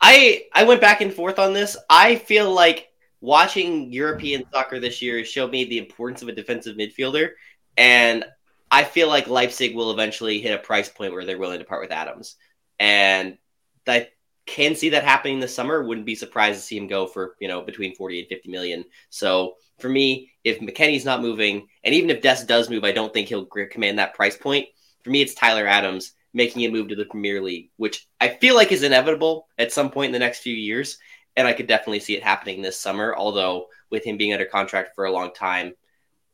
[0.00, 1.76] I, I went back and forth on this.
[1.90, 2.88] I feel like
[3.20, 7.30] watching European soccer this year showed me the importance of a defensive midfielder,
[7.76, 8.24] and
[8.70, 11.80] I feel like Leipzig will eventually hit a price point where they're willing to part
[11.80, 12.36] with Adams,
[12.78, 13.38] and
[13.86, 14.08] I
[14.46, 15.82] can see that happening this summer.
[15.82, 18.84] Wouldn't be surprised to see him go for you know between forty and fifty million.
[19.10, 23.12] So for me, if McKennie's not moving, and even if Dest does move, I don't
[23.12, 24.66] think he'll command that price point.
[25.04, 28.54] For me, it's Tyler Adams making a move to the Premier League, which I feel
[28.54, 30.98] like is inevitable at some point in the next few years
[31.36, 33.14] and I could definitely see it happening this summer.
[33.16, 35.74] Although with him being under contract for a long time,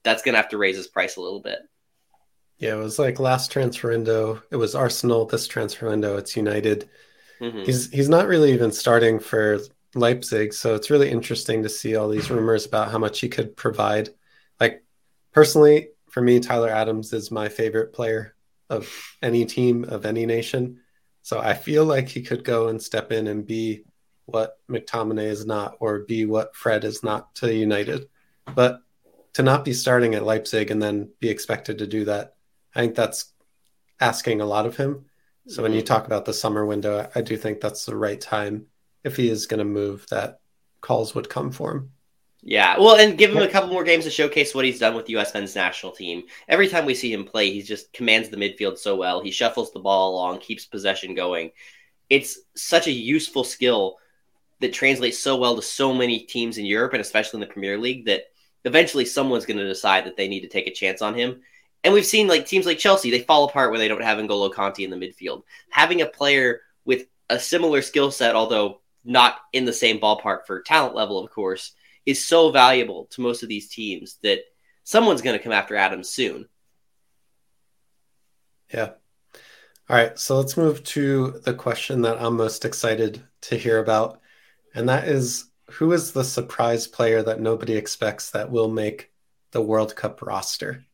[0.02, 1.58] that's going to have to raise his price a little bit.
[2.58, 4.42] Yeah, it was like last transfer window.
[4.50, 5.26] It was Arsenal.
[5.26, 6.88] This transfer window, it's United.
[7.40, 7.64] Mm-hmm.
[7.64, 9.60] He's he's not really even starting for
[9.94, 13.56] Leipzig, so it's really interesting to see all these rumors about how much he could
[13.56, 14.10] provide.
[14.60, 14.84] Like
[15.32, 18.34] personally, for me, Tyler Adams is my favorite player
[18.70, 18.88] of
[19.20, 20.80] any team of any nation.
[21.22, 23.84] So I feel like he could go and step in and be
[24.26, 28.08] what McTominay is not or be what Fred is not to United.
[28.54, 28.80] But
[29.34, 32.34] to not be starting at Leipzig and then be expected to do that,
[32.74, 33.32] I think that's
[34.00, 35.06] asking a lot of him.
[35.46, 35.86] So when you mm-hmm.
[35.86, 38.66] talk about the summer window, I do think that's the right time
[39.02, 40.40] if he is going to move that
[40.80, 41.90] calls would come for him.
[42.46, 45.06] Yeah, well, and give him a couple more games to showcase what he's done with
[45.06, 45.32] the U.S.
[45.32, 46.24] men's national team.
[46.46, 49.22] Every time we see him play, he just commands the midfield so well.
[49.22, 51.52] He shuffles the ball along, keeps possession going.
[52.10, 53.96] It's such a useful skill
[54.64, 57.76] that translates so well to so many teams in Europe and especially in the Premier
[57.76, 58.22] League that
[58.64, 61.42] eventually someone's going to decide that they need to take a chance on him.
[61.84, 64.50] And we've seen like teams like Chelsea, they fall apart when they don't have N'Golo
[64.50, 65.42] Kanté in the midfield.
[65.68, 70.62] Having a player with a similar skill set, although not in the same ballpark for
[70.62, 71.74] talent level, of course
[72.06, 74.40] is so valuable to most of these teams that
[74.82, 76.46] someone's going to come after Adams soon.
[78.72, 78.92] Yeah.
[79.88, 80.18] All right.
[80.18, 84.20] So let's move to the question that I'm most excited to hear about.
[84.74, 89.12] And that is who is the surprise player that nobody expects that will make
[89.52, 90.84] the World Cup roster?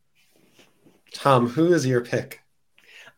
[1.13, 2.41] Tom, who is your pick?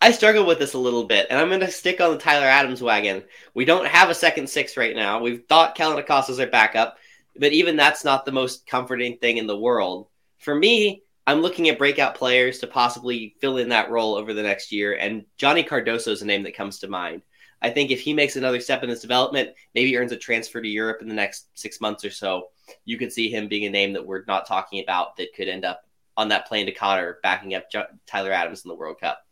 [0.02, 2.45] I struggle with this a little bit, and I'm going to stick on the Tyler
[2.45, 3.23] Adams wagon.
[3.54, 5.21] We don't have a second six right now.
[5.21, 6.97] We've thought Kellyn Acosta's our backup
[7.36, 10.08] but even that's not the most comforting thing in the world.
[10.39, 14.43] For me, I'm looking at breakout players to possibly fill in that role over the
[14.43, 17.21] next year, and Johnny Cardoso is a name that comes to mind.
[17.63, 20.67] I think if he makes another step in his development, maybe earns a transfer to
[20.67, 22.49] Europe in the next six months or so,
[22.84, 25.63] you could see him being a name that we're not talking about that could end
[25.63, 25.82] up
[26.17, 27.63] on that plane to Qatar backing up
[28.06, 29.26] Tyler Adams in the World Cup.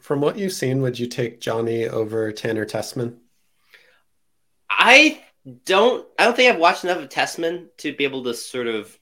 [0.00, 3.18] From what you've seen, would you take Johnny over Tanner Tessmann?
[4.70, 5.20] I
[5.66, 8.96] don't I don't think I've watched enough of Tessmann to be able to sort of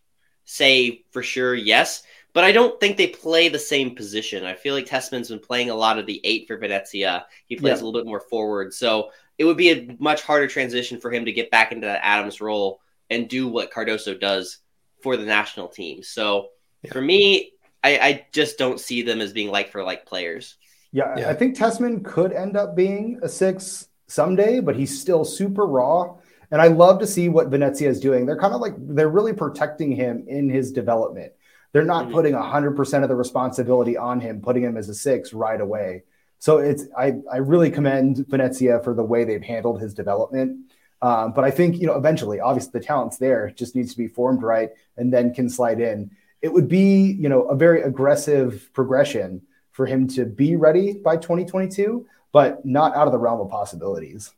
[0.44, 2.02] say for sure yes,
[2.38, 4.44] but I don't think they play the same position.
[4.44, 7.26] I feel like Tessmann's been playing a lot of the eight for Venezia.
[7.46, 7.82] He plays yeah.
[7.82, 11.24] a little bit more forward, so it would be a much harder transition for him
[11.24, 14.58] to get back into that Adams role and do what Cardoso does
[15.02, 16.04] for the national team.
[16.04, 16.50] So
[16.84, 16.92] yeah.
[16.92, 20.58] for me, I, I, just don't see them as being like for like players.
[20.92, 25.24] Yeah, yeah, I think Tessmann could end up being a six someday, but he's still
[25.24, 26.14] super raw.
[26.52, 28.26] And I love to see what Venezia is doing.
[28.26, 31.32] They're kind of like they're really protecting him in his development.
[31.72, 32.14] They're not mm-hmm.
[32.14, 36.04] putting 100% of the responsibility on him, putting him as a six right away.
[36.38, 40.70] So it's I I really commend Venezia for the way they've handled his development.
[41.02, 43.50] Um, but I think you know eventually, obviously, the talent's there.
[43.50, 46.10] just needs to be formed right, and then can slide in.
[46.42, 51.16] It would be you know a very aggressive progression for him to be ready by
[51.16, 54.32] 2022, but not out of the realm of possibilities.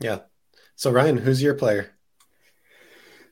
[0.00, 0.20] Yeah,
[0.76, 1.92] so Ryan, who's your player?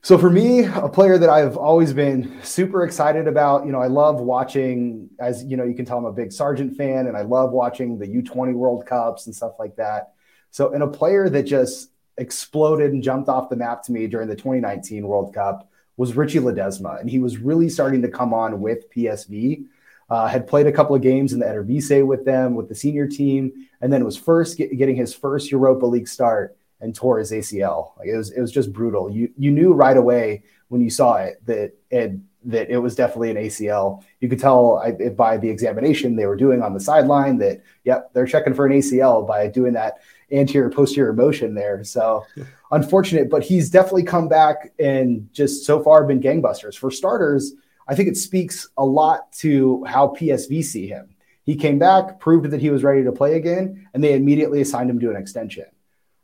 [0.03, 3.85] So for me, a player that I've always been super excited about, you know, I
[3.85, 7.21] love watching, as you know, you can tell I'm a big Sargent fan, and I
[7.21, 10.13] love watching the U20 World Cups and stuff like that.
[10.49, 14.27] So, and a player that just exploded and jumped off the map to me during
[14.27, 18.59] the 2019 World Cup was Richie Ledezma, and he was really starting to come on
[18.59, 19.65] with PSV.
[20.09, 23.07] Uh, had played a couple of games in the Eredivisie with them, with the senior
[23.07, 27.31] team, and then was first get, getting his first Europa League start and tore his
[27.31, 27.97] ACL.
[27.97, 29.09] Like it was it was just brutal.
[29.09, 32.11] You you knew right away when you saw it that it
[32.43, 34.03] that it was definitely an ACL.
[34.19, 38.11] You could tell I, by the examination they were doing on the sideline that yep
[38.13, 39.99] they're checking for an ACL by doing that
[40.31, 41.83] anterior posterior motion there.
[41.83, 42.25] So
[42.71, 46.75] unfortunate, but he's definitely come back and just so far been gangbusters.
[46.75, 47.53] For starters,
[47.87, 51.15] I think it speaks a lot to how PSV see him.
[51.43, 54.89] He came back, proved that he was ready to play again, and they immediately assigned
[54.89, 55.65] him to an extension.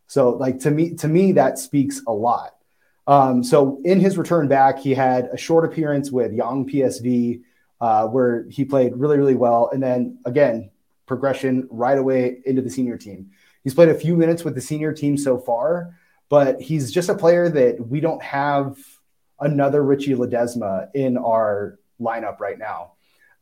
[0.07, 2.55] So like to me, to me, that speaks a lot.
[3.05, 7.41] Um, so in his return back, he had a short appearance with Young PSV,
[7.79, 9.69] uh, where he played really, really well.
[9.71, 10.71] And then again,
[11.05, 13.31] progression right away into the senior team.
[13.63, 15.97] He's played a few minutes with the senior team so far,
[16.29, 18.77] but he's just a player that we don't have
[19.39, 22.93] another Richie Ledezma in our lineup right now.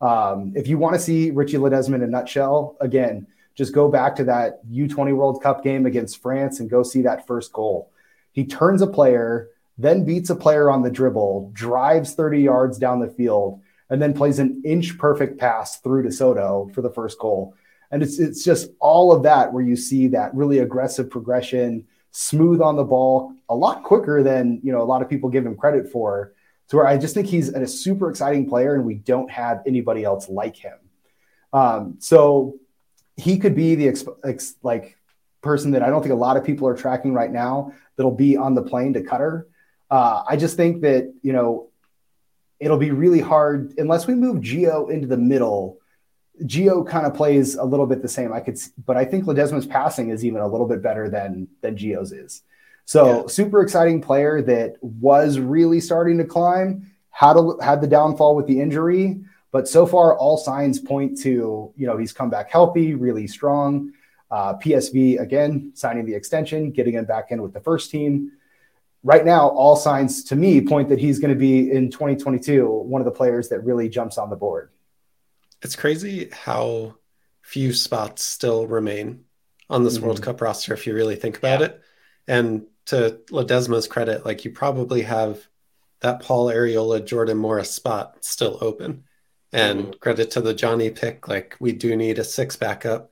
[0.01, 4.15] Um, if you want to see Richie Ledezma in a nutshell, again, just go back
[4.18, 7.89] to that U20 World Cup game against France and go see that first goal.
[8.34, 13.00] He turns a player, then beats a player on the dribble, drives 30 yards down
[13.00, 17.18] the field, and then plays an inch perfect pass through to Soto for the first
[17.18, 17.56] goal.
[17.91, 22.60] And it's it's just all of that where you see that really aggressive progression, smooth
[22.60, 25.56] on the ball, a lot quicker than you know a lot of people give him
[25.56, 26.34] credit for.
[26.70, 30.04] To where I just think he's a super exciting player, and we don't have anybody
[30.04, 30.78] else like him.
[31.54, 32.56] Um, so
[33.17, 34.97] he could be the ex, ex, like
[35.41, 38.36] person that I don't think a lot of people are tracking right now that'll be
[38.36, 39.45] on the plane to Qatar.
[39.89, 41.69] Uh, I just think that you know
[42.60, 45.80] it'll be really hard unless we move Gio into the middle.
[46.43, 48.34] Gio kind of plays a little bit the same.
[48.34, 51.78] I could, but I think Ledezma's passing is even a little bit better than than
[51.78, 52.41] Gio's is.
[52.86, 53.28] So yeah.
[53.28, 58.45] super exciting player that was really starting to climb, had a, had the downfall with
[58.45, 59.21] the injury,
[59.56, 63.94] but so far all signs point to you know he's come back healthy, really strong.
[64.30, 68.34] Uh, PSV again signing the extension, getting him back in with the first team.
[69.02, 73.00] Right now, all signs to me point that he's going to be in 2022 one
[73.00, 74.72] of the players that really jumps on the board.
[75.62, 76.96] It's crazy how
[77.41, 79.24] few spots still remain
[79.70, 80.08] on this mm-hmm.
[80.08, 81.68] World Cup roster if you really think about yeah.
[81.68, 81.82] it.
[82.28, 85.48] And to Ledezma's credit, like you probably have
[86.02, 89.06] that Paul Arriola, Jordan Morris spot still open.
[89.56, 89.91] And mm-hmm.
[90.00, 93.12] credit to the Johnny pick, like we do need a six backup.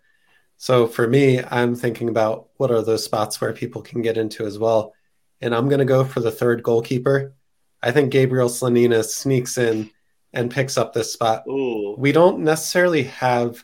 [0.58, 4.46] So for me, I'm thinking about what are those spots where people can get into
[4.46, 4.94] as well.
[5.42, 7.34] And I'm going to go for the third goalkeeper.
[7.82, 9.90] I think Gabriel Slonina sneaks in
[10.34, 11.44] and picks up this spot.
[11.48, 11.96] Ooh.
[11.98, 13.64] We don't necessarily have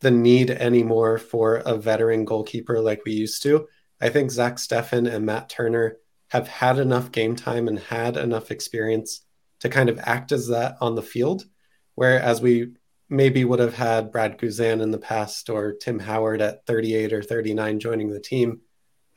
[0.00, 3.66] the need anymore for a veteran goalkeeper like we used to.
[4.00, 5.96] I think Zach Steffen and Matt Turner
[6.28, 9.22] have had enough game time and had enough experience
[9.60, 11.44] to kind of act as that on the field.
[11.96, 12.74] Whereas we
[13.08, 17.22] maybe would have had Brad Guzan in the past or Tim Howard at 38 or
[17.22, 18.60] 39 joining the team.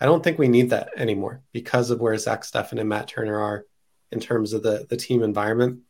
[0.02, 3.40] I don't think we need that anymore because of where Zach Steffen and Matt Turner
[3.40, 3.66] are
[4.12, 5.82] in terms of the, the team environment.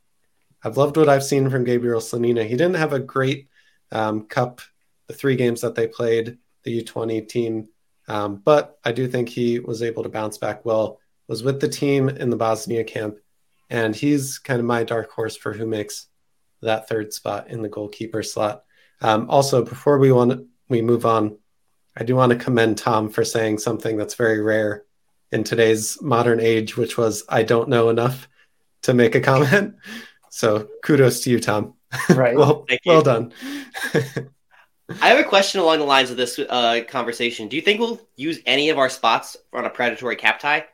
[0.63, 2.43] I've loved what I've seen from Gabriel Slonina.
[2.43, 3.47] He didn't have a great
[3.91, 4.61] um, cup
[5.07, 7.67] the three games that they played, the U20 team.
[8.07, 11.67] Um, but I do think he was able to bounce back well, was with the
[11.67, 13.17] team in the Bosnia camp,
[13.69, 16.08] and he's kind of my dark horse for who makes
[16.61, 18.63] that third spot in the goalkeeper slot.
[19.01, 21.37] Um, also, before we want we move on,
[21.95, 24.83] I do want to commend Tom for saying something that's very rare
[25.31, 28.27] in today's modern age, which was I don't know enough
[28.83, 29.75] to make a comment.
[30.31, 31.73] So kudos to you, Tom.
[32.09, 32.35] Right.
[32.35, 33.33] well, Thank well done.
[35.01, 37.47] I have a question along the lines of this uh, conversation.
[37.47, 40.67] Do you think we'll use any of our spots on a predatory cap tie?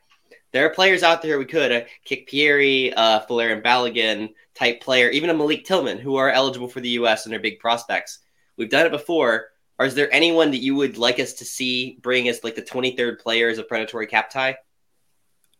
[0.56, 5.10] There are players out there we could uh, Kik Pierie, uh, Folarin Balogun type player,
[5.10, 7.26] even a Malik Tillman, who are eligible for the U.S.
[7.26, 8.20] and are big prospects.
[8.56, 9.48] We've done it before.
[9.78, 12.62] Or is there anyone that you would like us to see bring as like the
[12.62, 14.56] 23rd player as a predatory cap tie?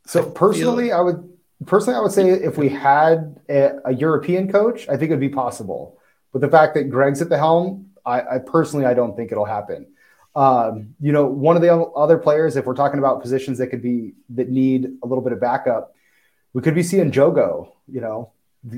[0.06, 1.30] So personally, I would
[1.66, 5.28] personally I would say if we had a, a European coach, I think it'd be
[5.28, 6.00] possible.
[6.32, 9.44] But the fact that Greg's at the helm, I, I personally I don't think it'll
[9.44, 9.88] happen.
[10.36, 13.82] Um, you know, one of the other players, if we're talking about positions that could
[13.82, 15.96] be that need a little bit of backup,
[16.54, 17.72] we could be seeing Jogo.
[17.88, 18.32] You know,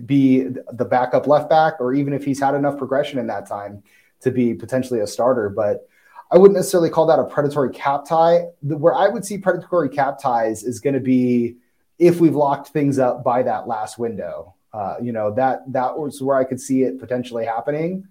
[0.06, 3.84] be the backup left back, or even if he's had enough progression in that time
[4.22, 5.50] to be potentially a starter.
[5.50, 5.88] But
[6.32, 8.46] I wouldn't necessarily call that a predatory cap tie.
[8.62, 11.56] Where I would see predatory cap ties is going to be
[12.00, 14.54] if we've locked things up by that last window.
[14.74, 18.08] Uh, you know that that was where I could see it potentially happening.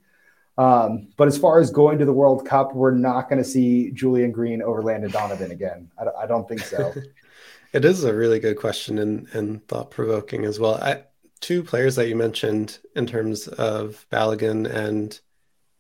[0.59, 3.91] Um, but as far as going to the World Cup, we're not going to see
[3.91, 5.91] Julian Green over Landon Donovan again.
[5.99, 6.95] I, I don't think so.
[7.73, 10.77] it is a really good question and, and thought provoking as well.
[10.77, 11.03] I,
[11.41, 15.19] two players that you mentioned in terms of Balogun and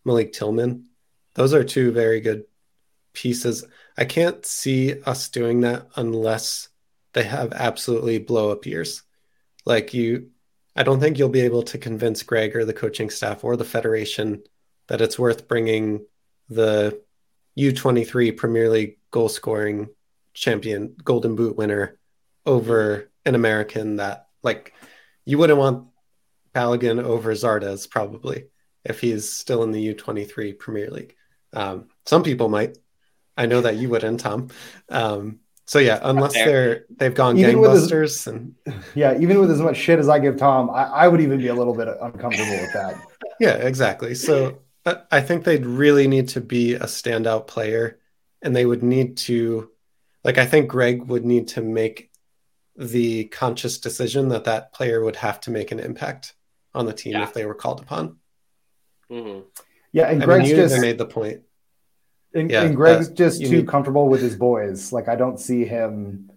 [0.05, 0.87] Malik Tillman,
[1.35, 2.45] those are two very good
[3.15, 3.65] pieces.
[3.97, 6.69] I can't see us doing that unless
[7.15, 9.03] they have absolutely blow up years.
[9.65, 10.29] Like you,
[10.77, 13.65] I don't think you'll be able to convince Greg or the coaching staff or the
[13.65, 14.43] federation
[14.89, 16.07] that it's worth bringing
[16.49, 17.01] the
[17.59, 19.89] U23 Premier League goal scoring
[20.35, 21.99] champion, Golden Boot winner
[22.45, 24.75] over an American that like
[25.25, 25.89] you wouldn't want
[26.55, 28.47] Balogun over Zardes probably
[28.85, 31.17] if he's still in the U23 Premier League.
[31.53, 32.79] Um, some people might.
[33.37, 34.49] I know that you wouldn't, Tom.
[34.89, 38.55] Um, so yeah, unless they're they've gone even gangbusters as, and
[38.95, 41.49] yeah, even with as much shit as I give Tom, I, I would even be
[41.49, 42.95] a little bit uncomfortable with that.
[43.41, 44.15] Yeah, exactly.
[44.15, 44.61] So
[45.11, 47.99] I think they'd really need to be a standout player,
[48.41, 49.71] and they would need to,
[50.23, 52.11] like, I think Greg would need to make
[52.77, 56.35] the conscious decision that that player would have to make an impact
[56.75, 57.25] on the team yeah.
[57.25, 58.19] if they were called upon.
[59.11, 59.41] Mm-hmm.
[59.93, 61.41] Yeah, and Greg Greg's mean, just made the point.
[62.35, 63.69] And, yeah, and Greg's just too need...
[63.69, 64.93] comfortable with his boys.
[64.93, 66.31] Like, I don't see him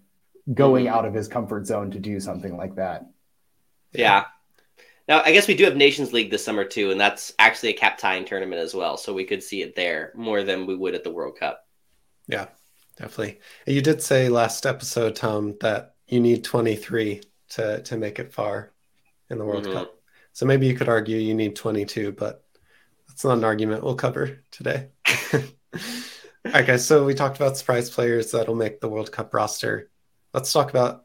[0.52, 0.94] going mm-hmm.
[0.94, 3.06] out of his comfort zone to do something like that.
[3.92, 4.24] Yeah.
[5.10, 7.76] Now, I guess we do have Nations League this summer too, and that's actually a
[7.76, 8.96] cap tying tournament as well.
[8.96, 11.66] So we could see it there more than we would at the World Cup.
[12.28, 12.46] Yeah,
[12.96, 13.40] definitely.
[13.66, 18.70] You did say last episode, Tom, that you need 23 to to make it far
[19.30, 19.72] in the World mm-hmm.
[19.72, 19.98] Cup.
[20.32, 22.44] So maybe you could argue you need 22, but
[23.08, 24.90] that's not an argument we'll cover today.
[25.34, 25.40] All
[26.44, 26.86] right, guys.
[26.86, 29.90] So we talked about surprise players that'll make the World Cup roster.
[30.32, 31.04] Let's talk about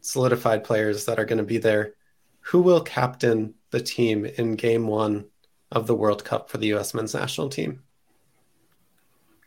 [0.00, 1.96] solidified players that are going to be there
[2.42, 5.26] who will captain the team in game one
[5.70, 6.94] of the World Cup for the U.S.
[6.94, 7.82] men's national team?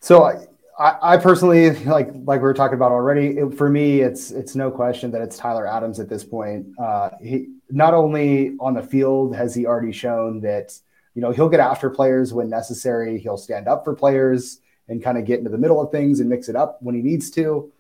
[0.02, 0.24] So
[0.78, 3.38] I, I, personally like like we were talking about already.
[3.38, 6.68] It, for me, it's it's no question that it's Tyler Adams at this point.
[6.78, 10.78] Uh, he not only on the field has he already shown that
[11.14, 13.18] you know he'll get after players when necessary.
[13.20, 16.30] He'll stand up for players and kind of get into the middle of things and
[16.30, 17.72] mix it up when he needs to.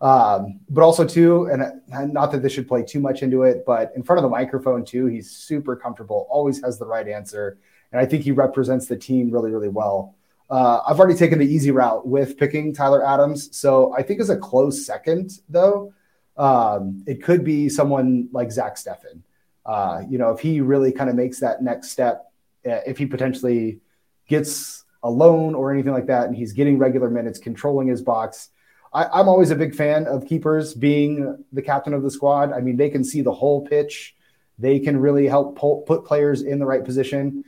[0.00, 3.92] Um, but also too, and not that this should play too much into it, but
[3.96, 6.26] in front of the microphone too, he's super comfortable.
[6.30, 7.58] Always has the right answer,
[7.90, 10.14] and I think he represents the team really, really well.
[10.50, 13.54] Uh, I've already taken the easy route with picking Tyler Adams.
[13.56, 15.92] So I think as a close second, though,
[16.36, 19.22] um, it could be someone like Zach Steffen.
[19.66, 22.32] Uh, you know, if he really kind of makes that next step,
[22.66, 23.80] uh, if he potentially
[24.26, 28.50] gets a loan or anything like that, and he's getting regular minutes, controlling his box.
[28.92, 32.52] I, am always a big fan of keepers being the captain of the squad.
[32.52, 34.14] I mean, they can see the whole pitch.
[34.58, 37.44] They can really help pull, put players in the right position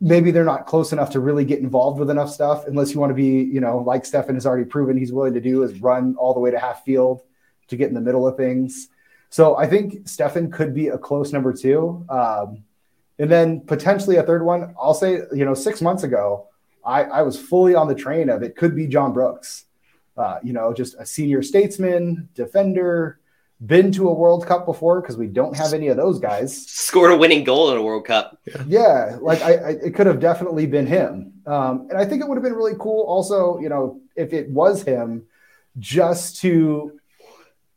[0.00, 3.10] maybe they're not close enough to really get involved with enough stuff unless you want
[3.10, 6.14] to be, you know, like Steffen has already proven he's willing to do is run
[6.18, 7.22] all the way to half field
[7.68, 8.88] to get in the middle of things.
[9.30, 12.06] So I think Steffen could be a close number two.
[12.08, 12.64] Um,
[13.18, 14.74] and then potentially a third one.
[14.80, 16.46] I'll say, you know, six months ago,
[16.84, 19.64] I, I was fully on the train of it could be John Brooks.
[20.18, 23.20] Uh, you know, just a senior statesman, defender,
[23.64, 26.66] been to a World Cup before because we don't have any of those guys.
[26.66, 28.38] Scored a winning goal in a World Cup.
[28.46, 31.32] Yeah, yeah like I, I, it could have definitely been him.
[31.46, 33.04] Um, and I think it would have been really cool.
[33.06, 35.24] Also, you know, if it was him,
[35.78, 36.98] just to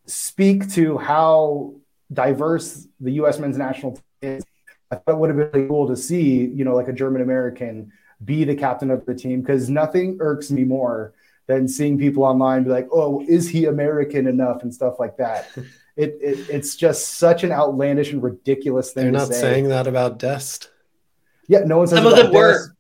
[0.06, 1.76] speak to how
[2.12, 3.40] diverse the U.S.
[3.40, 4.04] men's national team
[4.38, 4.44] is.
[4.92, 7.22] I thought it would have been really cool to see, you know, like a German
[7.22, 7.92] American
[8.24, 11.14] be the captain of the team because nothing irks me more
[11.52, 15.50] than seeing people online be like, "Oh, is he American enough?" and stuff like that.
[15.98, 19.04] It, it it's just such an outlandish and ridiculous thing.
[19.04, 19.42] They're not say.
[19.42, 20.72] saying that about Dest.
[21.50, 22.74] Yeah, no one says some of them were.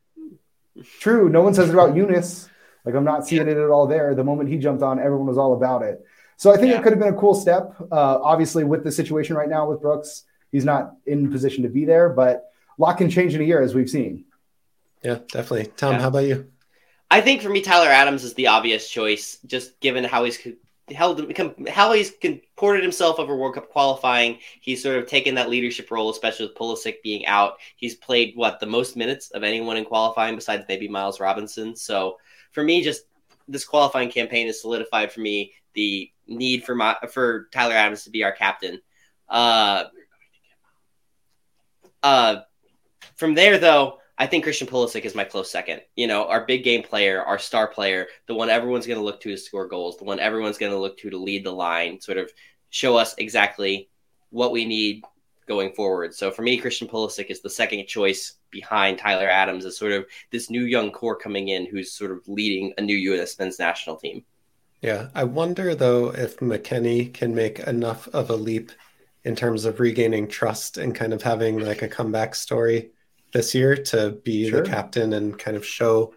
[1.02, 2.48] True, no one says it about Yunus.
[2.86, 4.16] Like I'm not seeing it at all there.
[4.16, 6.06] The moment he jumped on, everyone was all about it.
[6.38, 6.80] So I think yeah.
[6.80, 7.76] it could have been a cool step.
[7.80, 11.84] Uh, obviously, with the situation right now with Brooks, he's not in position to be
[11.84, 12.46] there, but
[12.80, 14.24] a lot can change in a year, as we've seen.
[15.04, 15.72] Yeah, definitely.
[15.76, 16.00] Tom, yeah.
[16.00, 16.50] how about you?
[17.12, 20.40] I think for me, Tyler Adams is the obvious choice, just given how he's
[20.90, 21.38] held
[21.68, 24.40] how he's comported himself over World Cup qualifying.
[24.62, 27.56] He's sort of taken that leadership role, especially with Pulisic being out.
[27.76, 31.76] He's played what the most minutes of anyone in qualifying, besides maybe Miles Robinson.
[31.76, 32.18] So
[32.52, 33.04] for me, just
[33.46, 38.10] this qualifying campaign has solidified for me the need for my for Tyler Adams to
[38.10, 38.80] be our captain.
[39.28, 39.84] Uh,
[42.04, 42.38] uh,
[43.18, 45.82] from there, though, I think Christian Pulisic is my close second.
[45.96, 49.20] You know, our big game player, our star player, the one everyone's going to look
[49.22, 52.00] to to score goals, the one everyone's going to look to to lead the line,
[52.00, 52.32] sort of
[52.70, 53.90] show us exactly
[54.30, 55.04] what we need
[55.48, 56.14] going forward.
[56.14, 60.06] So for me, Christian Pulisic is the second choice behind Tyler Adams as sort of
[60.30, 63.40] this new young core coming in who's sort of leading a new U.S.
[63.40, 64.24] men's national team.
[64.84, 68.72] Yeah, I wonder though if McKennie can make enough of a leap
[69.24, 72.92] in terms of regaining trust and kind of having like a comeback story
[73.34, 74.62] this year to be sure.
[74.62, 76.14] the captain and kind of show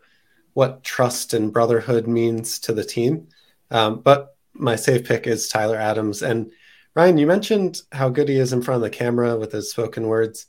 [0.55, 3.29] what trust and brotherhood means to the team.
[3.71, 6.23] Um, but my safe pick is Tyler Adams.
[6.23, 6.53] And
[6.95, 10.07] Ryan, you mentioned how good he is in front of the camera with his spoken
[10.07, 10.47] words.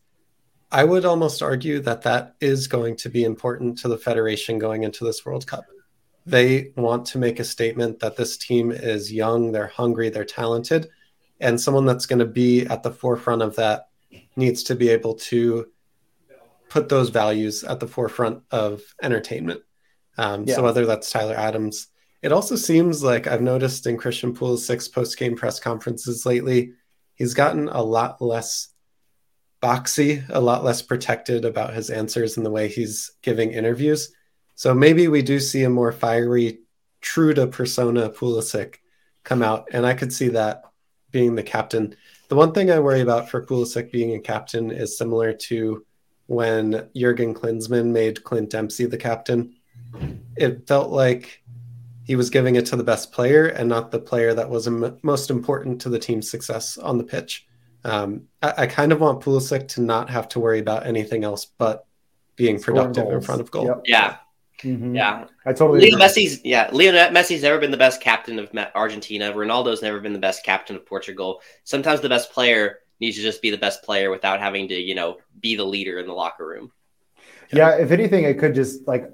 [0.71, 4.83] I would almost argue that that is going to be important to the Federation going
[4.83, 5.65] into this World Cup.
[6.25, 10.89] They want to make a statement that this team is young, they're hungry, they're talented,
[11.39, 13.89] and someone that's going to be at the forefront of that
[14.35, 15.67] needs to be able to
[16.75, 19.61] put those values at the forefront of entertainment.
[20.17, 20.55] Um, yeah.
[20.55, 21.87] So whether that's Tyler Adams,
[22.21, 26.73] it also seems like I've noticed in Christian Pulisic's post game press conferences lately,
[27.13, 28.73] he's gotten a lot less
[29.63, 34.11] boxy, a lot less protected about his answers and the way he's giving interviews.
[34.55, 36.59] So maybe we do see a more fiery,
[36.99, 38.79] true to persona Pulisic
[39.23, 40.63] come out, and I could see that
[41.09, 41.95] being the captain.
[42.27, 45.85] The one thing I worry about for Pulisic being a captain is similar to
[46.27, 49.55] when Jurgen Klinsmann made Clint Dempsey the captain.
[50.35, 51.43] It felt like
[52.03, 54.97] he was giving it to the best player and not the player that was Im-
[55.01, 57.47] most important to the team's success on the pitch.
[57.83, 61.45] Um, I, I, kind of want Pulisic to not have to worry about anything else
[61.45, 61.85] but
[62.35, 63.67] being productive in front of goal.
[63.67, 63.81] Yep.
[63.85, 64.17] Yeah.
[64.63, 64.95] Mm-hmm.
[64.95, 65.81] Yeah, I totally.
[65.81, 66.07] Leo agree.
[66.07, 69.33] Messi's yeah, Leo Messi's never been the best captain of Argentina.
[69.33, 71.41] Ronaldo's never been the best captain of Portugal.
[71.65, 74.95] Sometimes the best player needs to just be the best player without having to, you
[74.95, 76.71] know, be the leader in the locker room.
[77.51, 79.09] Yeah, if anything, it could just like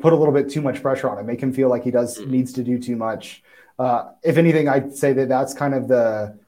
[0.00, 2.18] put a little bit too much pressure on him, make him feel like he does
[2.18, 2.30] mm-hmm.
[2.30, 3.42] needs to do too much.
[3.78, 6.38] Uh, if anything, I'd say that that's kind of the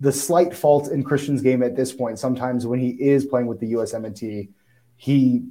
[0.00, 2.18] the slight fault in Christian's game at this point.
[2.18, 4.48] Sometimes when he is playing with the USMNT,
[4.96, 5.42] he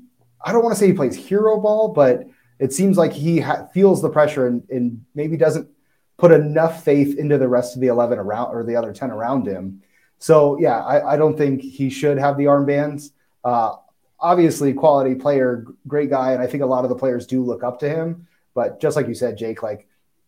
[0.43, 2.26] I don't want to say he plays hero ball, but
[2.60, 5.70] it seems like he ha- feels the pressure and, and maybe doesn't
[6.18, 9.45] put enough faith into the rest of the 11 around or the other 10 around
[9.45, 9.82] him.
[10.20, 13.11] So, yeah, I, I don't think he should have the armbands.
[13.43, 13.76] Uh,
[14.20, 16.34] obviously, quality player, great guy.
[16.34, 18.28] And I think a lot of the players do look up to him.
[18.53, 19.88] But just like you said, Jake, like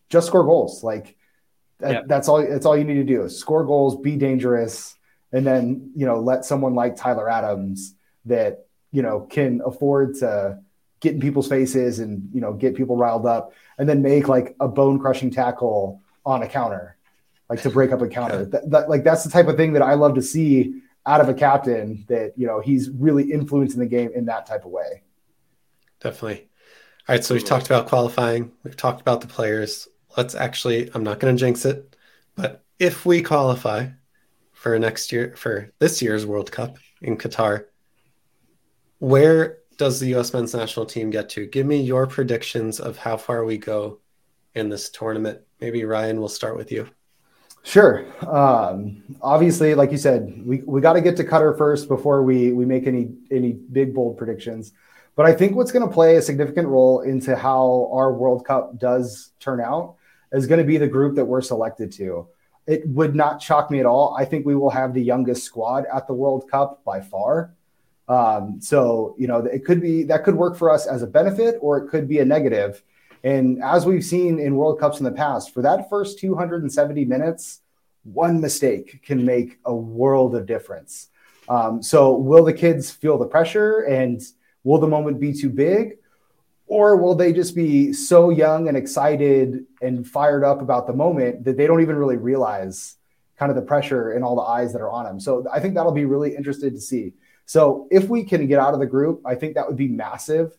[0.10, 0.84] just score goals.
[0.84, 1.18] Like
[1.80, 2.04] that, yep.
[2.08, 4.96] that's all, that's all you need to do score goals, be dangerous,
[5.32, 10.60] and then, you know, let someone like Tyler Adams that, you know, can afford to
[11.00, 14.56] get in people's faces and, you know, get people riled up and then make like
[14.60, 16.98] a bone crushing tackle on a counter,
[17.50, 18.46] like to break up a counter.
[18.46, 21.30] That, that, like that's the type of thing that I love to see out of
[21.30, 25.04] a captain that, you know, he's really influencing the game in that type of way.
[26.00, 26.48] Definitely.
[27.08, 27.24] All right.
[27.24, 28.52] So we've talked about qualifying.
[28.64, 29.88] We've talked about the players.
[30.16, 31.96] Let's actually, I'm not going to jinx it,
[32.36, 33.88] but if we qualify
[34.54, 37.66] for next year, for this year's World Cup in Qatar,
[39.00, 40.34] where does the U.S.
[40.34, 41.48] men's national team get to?
[41.48, 44.00] Give me your predictions of how far we go
[44.54, 45.40] in this tournament.
[45.62, 46.90] Maybe Ryan, we'll start with you.
[47.64, 48.06] Sure.
[48.26, 52.52] Um, obviously, like you said, we, we got to get to Qatar first before we
[52.52, 54.74] we make any any big bold predictions.
[55.16, 58.80] But I think what's going to play a significant role into how our World Cup
[58.80, 59.96] does turn out
[60.32, 62.28] is going to be the group that we're selected to.
[62.68, 64.16] It would not shock me at all.
[64.18, 67.54] I think we will have the youngest squad at the World Cup by far.
[68.08, 71.58] Um, so, you know, it could be that could work for us as a benefit
[71.62, 72.82] or it could be a negative.
[73.24, 77.62] And as we've seen in World Cups in the past, for that first 270 minutes,
[78.04, 81.10] one mistake can make a world of difference.
[81.50, 84.22] Um, so, will the kids feel the pressure and
[84.64, 85.98] will the moment be too big?
[86.68, 91.44] Or will they just be so young and excited and fired up about the moment
[91.46, 92.98] that they don't even really realize
[93.38, 95.20] kind of the pressure and all the eyes that are on them?
[95.20, 97.14] So, I think that'll be really interested to see.
[97.50, 100.56] So if we can get out of the group, I think that would be massive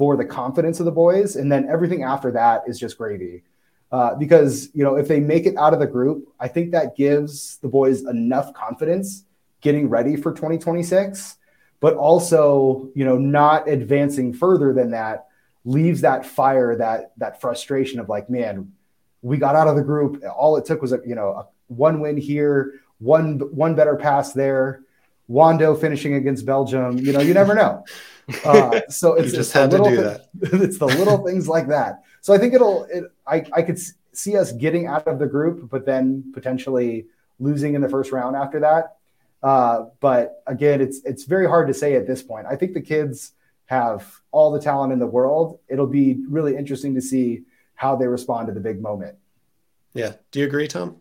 [0.00, 1.36] for the confidence of the boys.
[1.36, 3.42] And then everything after that is just gravy.
[3.92, 6.96] Uh, because, you know, if they make it out of the group, I think that
[6.96, 9.26] gives the boys enough confidence
[9.60, 11.36] getting ready for 2026,
[11.80, 15.26] but also, you know, not advancing further than that
[15.66, 18.72] leaves that fire, that, that frustration of like, man,
[19.20, 20.24] we got out of the group.
[20.34, 24.32] All it took was a, you know, a one win here, one, one better pass
[24.32, 24.80] there
[25.30, 26.98] Wondo finishing against Belgium.
[26.98, 27.84] You know, you never know.
[28.44, 30.28] Uh, so it's just had to do that.
[30.40, 32.02] it's the little things like that.
[32.20, 32.84] So I think it'll.
[32.84, 33.78] It, I I could
[34.12, 37.06] see us getting out of the group, but then potentially
[37.38, 38.96] losing in the first round after that.
[39.40, 42.46] Uh, but again, it's it's very hard to say at this point.
[42.50, 43.32] I think the kids
[43.66, 45.60] have all the talent in the world.
[45.68, 47.44] It'll be really interesting to see
[47.76, 49.16] how they respond to the big moment.
[49.94, 50.14] Yeah.
[50.32, 50.96] Do you agree, Tom?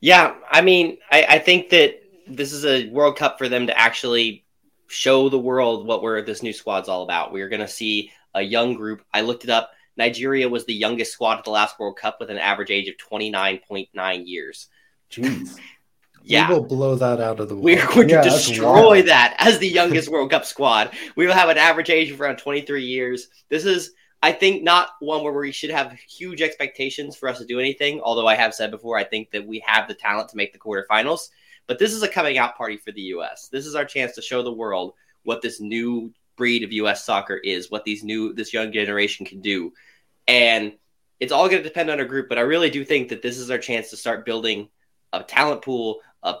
[0.00, 0.34] Yeah.
[0.50, 2.01] I mean, I, I think that
[2.36, 4.44] this is a World Cup for them to actually
[4.88, 7.32] show the world what we're this new squad's all about.
[7.32, 9.02] We are going to see a young group.
[9.12, 9.70] I looked it up.
[9.96, 12.96] Nigeria was the youngest squad at the last World Cup with an average age of
[12.96, 14.68] 29.9 years.
[15.10, 15.58] Jeez.
[16.24, 16.48] Yeah.
[16.48, 17.64] We will blow that out of the water.
[17.64, 20.92] We're going yeah, to destroy that as the youngest World Cup squad.
[21.16, 23.26] We will have an average age of around 23 years.
[23.48, 27.44] This is, I think, not one where we should have huge expectations for us to
[27.44, 28.00] do anything.
[28.00, 30.60] Although I have said before, I think that we have the talent to make the
[30.60, 31.30] quarterfinals.
[31.66, 33.48] But this is a coming out party for the U.S.
[33.50, 37.04] This is our chance to show the world what this new breed of U.S.
[37.04, 39.72] soccer is, what these new this young generation can do,
[40.26, 40.72] and
[41.20, 42.28] it's all going to depend on our group.
[42.28, 44.68] But I really do think that this is our chance to start building
[45.12, 46.36] a talent pool, a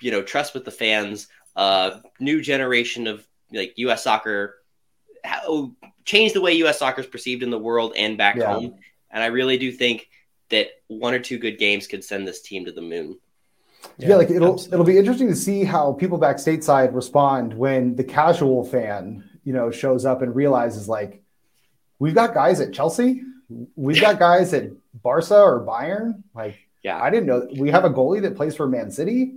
[0.00, 4.04] you know trust with the fans, a new generation of like U.S.
[4.04, 4.56] soccer,
[5.24, 5.72] how,
[6.04, 6.78] change the way U.S.
[6.78, 8.52] soccer is perceived in the world and back yeah.
[8.52, 8.76] home.
[9.10, 10.08] And I really do think
[10.50, 13.18] that one or two good games could send this team to the moon.
[13.98, 14.74] Yeah, yeah, like it'll absolutely.
[14.74, 19.52] it'll be interesting to see how people back stateside respond when the casual fan, you
[19.52, 21.22] know, shows up and realizes like
[21.98, 23.22] we've got guys at Chelsea,
[23.74, 26.22] we've got guys at Barca or Bayern.
[26.32, 29.34] Like, yeah, I didn't know we have a goalie that plays for Man City.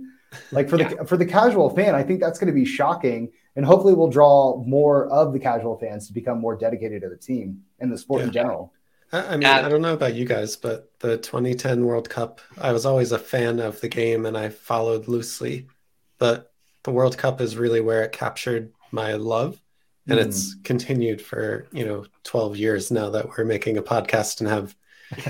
[0.52, 0.94] Like for yeah.
[0.94, 4.10] the for the casual fan, I think that's going to be shocking, and hopefully we'll
[4.10, 7.98] draw more of the casual fans to become more dedicated to the team and the
[7.98, 8.26] sport yeah.
[8.28, 8.72] in general.
[9.12, 12.72] I mean, uh, I don't know about you guys, but the 2010 World Cup, I
[12.72, 15.66] was always a fan of the game and I followed loosely.
[16.18, 16.52] But
[16.82, 19.60] the World Cup is really where it captured my love.
[20.08, 20.24] And mm.
[20.24, 24.74] it's continued for, you know, 12 years now that we're making a podcast and have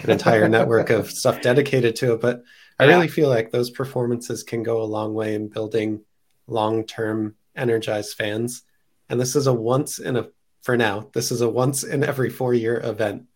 [0.04, 2.20] an entire network of stuff dedicated to it.
[2.20, 2.44] But
[2.78, 2.94] I yeah.
[2.94, 6.02] really feel like those performances can go a long way in building
[6.46, 8.62] long term energized fans.
[9.08, 10.28] And this is a once in a,
[10.62, 13.26] for now, this is a once in every four year event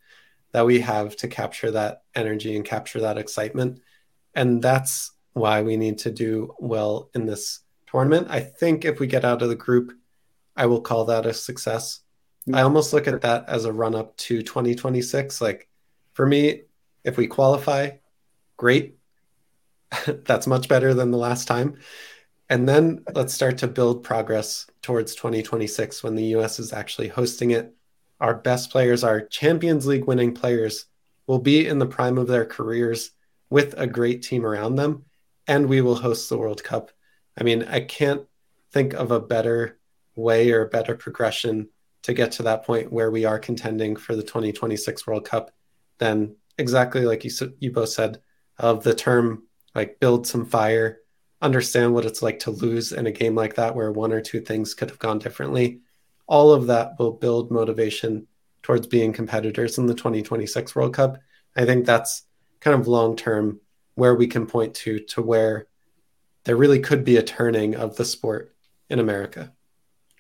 [0.53, 3.80] that we have to capture that energy and capture that excitement.
[4.34, 8.28] And that's why we need to do well in this tournament.
[8.30, 9.92] I think if we get out of the group,
[10.57, 12.01] I will call that a success.
[12.53, 15.40] I almost look at that as a run up to 2026.
[15.40, 15.68] Like
[16.14, 16.62] for me,
[17.05, 17.90] if we qualify,
[18.57, 18.99] great.
[20.07, 21.76] That's much better than the last time.
[22.49, 27.51] And then let's start to build progress towards 2026 when the US is actually hosting
[27.51, 27.76] it.
[28.20, 30.86] Our best players, our Champions League winning players,
[31.26, 33.10] will be in the prime of their careers
[33.50, 35.04] with a great team around them.
[35.46, 36.90] And we will host the World Cup.
[37.38, 38.22] I mean, I can't
[38.72, 39.78] think of a better
[40.14, 41.68] way or a better progression
[42.02, 45.50] to get to that point where we are contending for the 2026 World Cup
[45.98, 48.20] than exactly like you you both said
[48.58, 49.42] of the term
[49.74, 51.00] like build some fire
[51.42, 54.40] understand what it's like to lose in a game like that where one or two
[54.40, 55.80] things could have gone differently.
[56.27, 58.27] All of that will build motivation
[58.62, 61.18] towards being competitors in the 2026 World Cup.
[61.55, 62.22] I think that's
[62.61, 63.61] kind of long term
[63.95, 65.66] where we can point to to where
[66.45, 68.55] there really could be a turning of the sport
[68.89, 69.53] in America.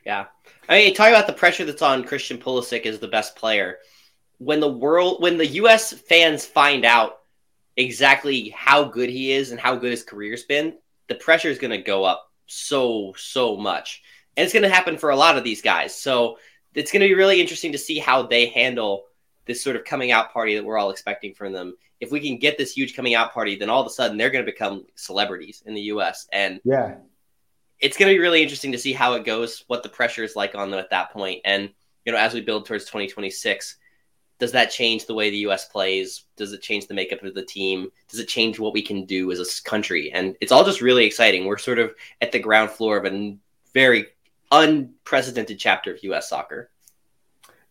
[0.04, 0.26] Yeah.
[0.68, 3.78] I mean, talking about the pressure that's on Christian Pulisic as the best player.
[4.38, 5.92] When the world, when the U.S.
[5.92, 7.18] fans find out
[7.76, 10.74] exactly how good he is and how good his career's been,
[11.08, 14.02] the pressure is going to go up so so much,
[14.36, 15.94] and it's going to happen for a lot of these guys.
[15.94, 16.38] So
[16.74, 19.04] it's going to be really interesting to see how they handle
[19.46, 21.76] this sort of coming out party that we're all expecting from them.
[22.00, 24.30] If we can get this huge coming out party, then all of a sudden they're
[24.30, 26.26] going to become celebrities in the U.S.
[26.32, 26.96] and yeah,
[27.78, 30.36] it's going to be really interesting to see how it goes, what the pressure is
[30.36, 31.70] like on them at that point, and
[32.04, 33.76] you know as we build towards 2026
[34.38, 36.24] does that change the way the US plays?
[36.36, 37.90] Does it change the makeup of the team?
[38.08, 40.12] Does it change what we can do as a country?
[40.12, 41.46] And it's all just really exciting.
[41.46, 43.36] We're sort of at the ground floor of a
[43.72, 44.08] very
[44.50, 46.70] unprecedented chapter of US soccer.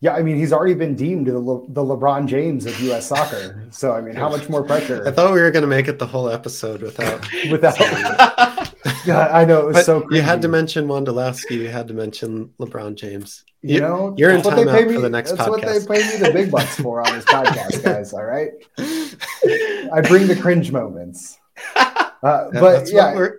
[0.00, 3.06] Yeah, I mean, he's already been deemed the, Le- the LeBron James of U.S.
[3.06, 3.64] soccer.
[3.70, 5.02] So, I mean, how much more pressure?
[5.08, 7.26] I thought we were going to make it the whole episode without.
[7.50, 7.78] without.
[9.06, 10.02] yeah, I know it was but so.
[10.02, 10.16] Crazy.
[10.16, 11.52] You had to mention Wondolowski.
[11.52, 13.42] You had to mention LeBron James.
[13.62, 15.60] You, you know, you're in timeout for the next that's podcast.
[15.62, 18.12] That's what they pay me the big bucks for on this podcast, guys.
[18.12, 21.38] All right, I bring the cringe moments.
[22.22, 23.32] Uh, yeah, but yeah, what,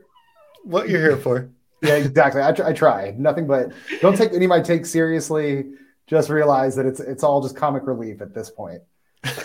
[0.63, 1.49] what, you're here for.
[1.81, 2.41] Yeah, exactly.
[2.41, 3.71] I, tr- I try nothing but
[4.01, 5.65] don't take any of my takes seriously
[6.07, 8.81] just realize that it's it's all just comic relief at this point.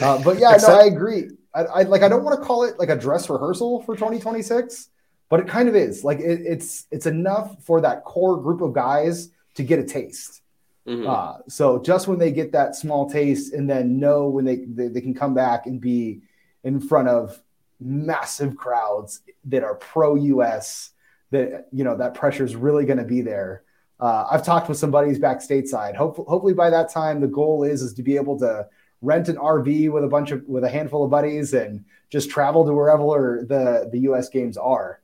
[0.01, 1.31] Uh, but yeah, Except- no, I agree.
[1.55, 4.89] I, I, like I don't want to call it like a dress rehearsal for 2026,
[5.29, 6.05] but it kind of is.
[6.05, 10.41] Like it, it's it's enough for that core group of guys to get a taste.
[10.87, 11.09] Mm-hmm.
[11.09, 14.89] Uh, so just when they get that small taste and then know when they, they
[14.89, 16.23] they can come back and be
[16.65, 17.41] in front of
[17.81, 20.92] massive crowds that are pro US,
[21.33, 23.65] that you know that pressure is really going to be there
[24.03, 25.95] uh, I've talked with some buddies back stateside.
[25.95, 28.67] Hopefully, hopefully by that time, the goal is is to be able to
[29.01, 32.67] rent an RV with a bunch of with a handful of buddies and just travel
[32.67, 34.29] to wherever the the U.S.
[34.29, 35.01] games are.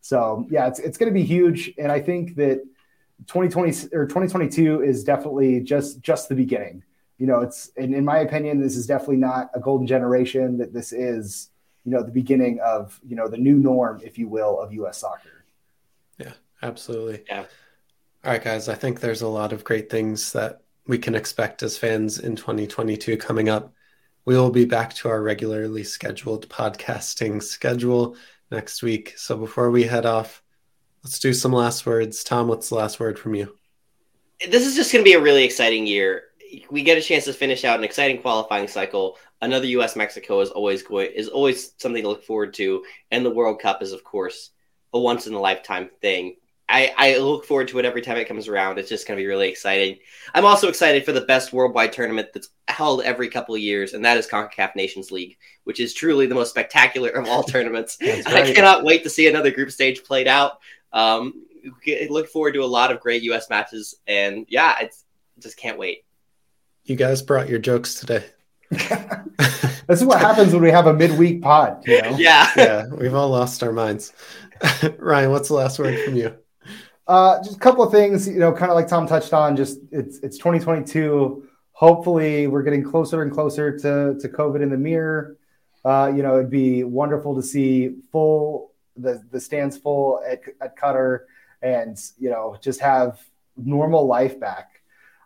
[0.00, 2.64] So yeah, it's it's going to be huge, and I think that
[3.28, 6.82] 2020 or 2022 is definitely just just the beginning.
[7.18, 10.58] You know, it's in, in my opinion, this is definitely not a golden generation.
[10.58, 11.50] That this is
[11.84, 14.98] you know the beginning of you know the new norm, if you will, of U.S.
[14.98, 15.39] soccer.
[16.20, 17.24] Yeah, absolutely.
[17.28, 17.44] Yeah.
[18.22, 21.62] All right, guys, I think there's a lot of great things that we can expect
[21.62, 23.72] as fans in 2022 coming up.
[24.26, 28.16] We will be back to our regularly scheduled podcasting schedule
[28.50, 29.14] next week.
[29.16, 30.42] So before we head off,
[31.02, 32.22] let's do some last words.
[32.22, 33.56] Tom, what's the last word from you?
[34.50, 36.24] This is just going to be a really exciting year.
[36.70, 39.16] We get a chance to finish out an exciting qualifying cycle.
[39.40, 39.96] Another U.S.
[39.96, 43.82] Mexico is always going is always something to look forward to, and the World Cup
[43.82, 44.50] is, of course,
[44.92, 46.36] a once in a lifetime thing.
[46.70, 48.78] I, I look forward to it every time it comes around.
[48.78, 49.98] It's just going to be really exciting.
[50.32, 54.04] I'm also excited for the best worldwide tournament that's held every couple of years, and
[54.04, 57.98] that is CONCACAF Nations League, which is truly the most spectacular of all tournaments.
[58.00, 58.24] Right.
[58.24, 60.60] I cannot wait to see another group stage played out.
[60.92, 61.44] Um,
[62.08, 63.50] look forward to a lot of great U.S.
[63.50, 65.04] matches, and yeah, it's
[65.40, 66.04] just can't wait.
[66.84, 68.24] You guys brought your jokes today.
[69.90, 71.82] this is what happens when we have a midweek pod.
[71.86, 72.16] You know?
[72.16, 74.12] Yeah, yeah, we've all lost our minds.
[74.98, 76.36] Ryan, what's the last word from you?
[77.08, 79.56] Uh, just a couple of things, you know, kind of like Tom touched on.
[79.56, 81.48] Just it's it's 2022.
[81.72, 85.36] Hopefully, we're getting closer and closer to to COVID in the mirror.
[85.84, 90.76] Uh, you know, it'd be wonderful to see full the the stands full at at
[90.76, 91.22] Qatar,
[91.62, 93.18] and you know, just have
[93.56, 94.82] normal life back.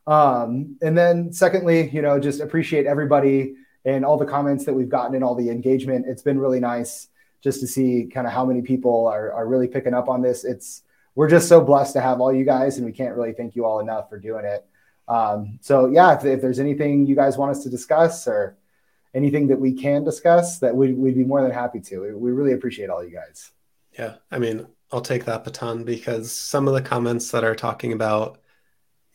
[0.06, 4.88] Um, and then, secondly, you know, just appreciate everybody and all the comments that we've
[4.88, 6.06] gotten and all the engagement.
[6.08, 7.08] It's been really nice
[7.42, 10.44] just to see kind of how many people are are really picking up on this.
[10.44, 10.82] It's
[11.14, 13.64] we're just so blessed to have all you guys, and we can't really thank you
[13.64, 14.66] all enough for doing it.
[15.06, 18.56] Um, so yeah, if, if, there's anything you guys want us to discuss or
[19.14, 22.00] anything that we can discuss, that we'd, we'd be more than happy to.
[22.00, 23.52] We, we really appreciate all you guys.
[23.98, 27.92] Yeah, I mean, I'll take that baton because some of the comments that are talking
[27.92, 28.38] about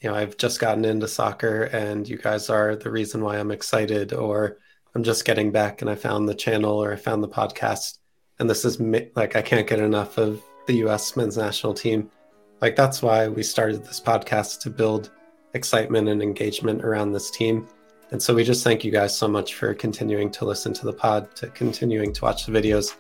[0.02, 3.52] you know, I've just gotten into soccer and you guys are the reason why I'm
[3.52, 4.58] excited, or
[4.96, 7.98] I'm just getting back and I found the channel or I found the podcast.
[8.40, 8.80] And this is
[9.16, 12.10] like, I can't get enough of the US men's national team.
[12.62, 15.12] Like, that's why we started this podcast to build
[15.54, 17.68] excitement and engagement around this team.
[18.12, 20.94] And so we just thank you guys so much for continuing to listen to the
[20.94, 22.96] pod, to continuing to watch the videos.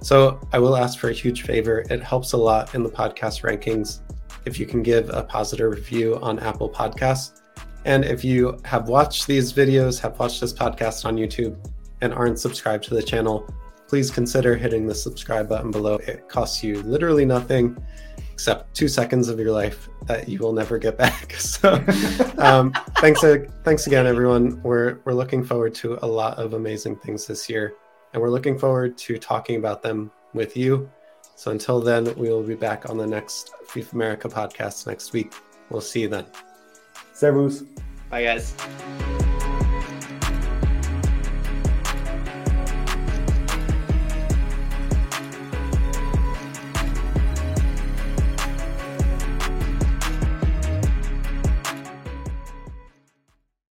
[0.00, 1.84] So I will ask for a huge favor.
[1.90, 4.00] It helps a lot in the podcast rankings
[4.44, 7.42] if you can give a positive review on Apple Podcasts.
[7.84, 11.56] And if you have watched these videos, have watched this podcast on YouTube,
[12.02, 13.48] and aren't subscribed to the channel,
[13.88, 15.94] please consider hitting the subscribe button below.
[15.96, 17.76] It costs you literally nothing
[18.32, 21.32] except two seconds of your life that you will never get back.
[21.38, 21.74] So,
[22.38, 23.22] um, thanks,
[23.62, 24.60] thanks again, everyone.
[24.62, 27.74] We're we're looking forward to a lot of amazing things this year,
[28.12, 30.90] and we're looking forward to talking about them with you.
[31.36, 35.32] So until then, we will be back on the next FIFA America podcast next week.
[35.70, 36.26] We'll see you then.
[37.14, 37.62] Servus.
[38.10, 38.54] Bye, guys.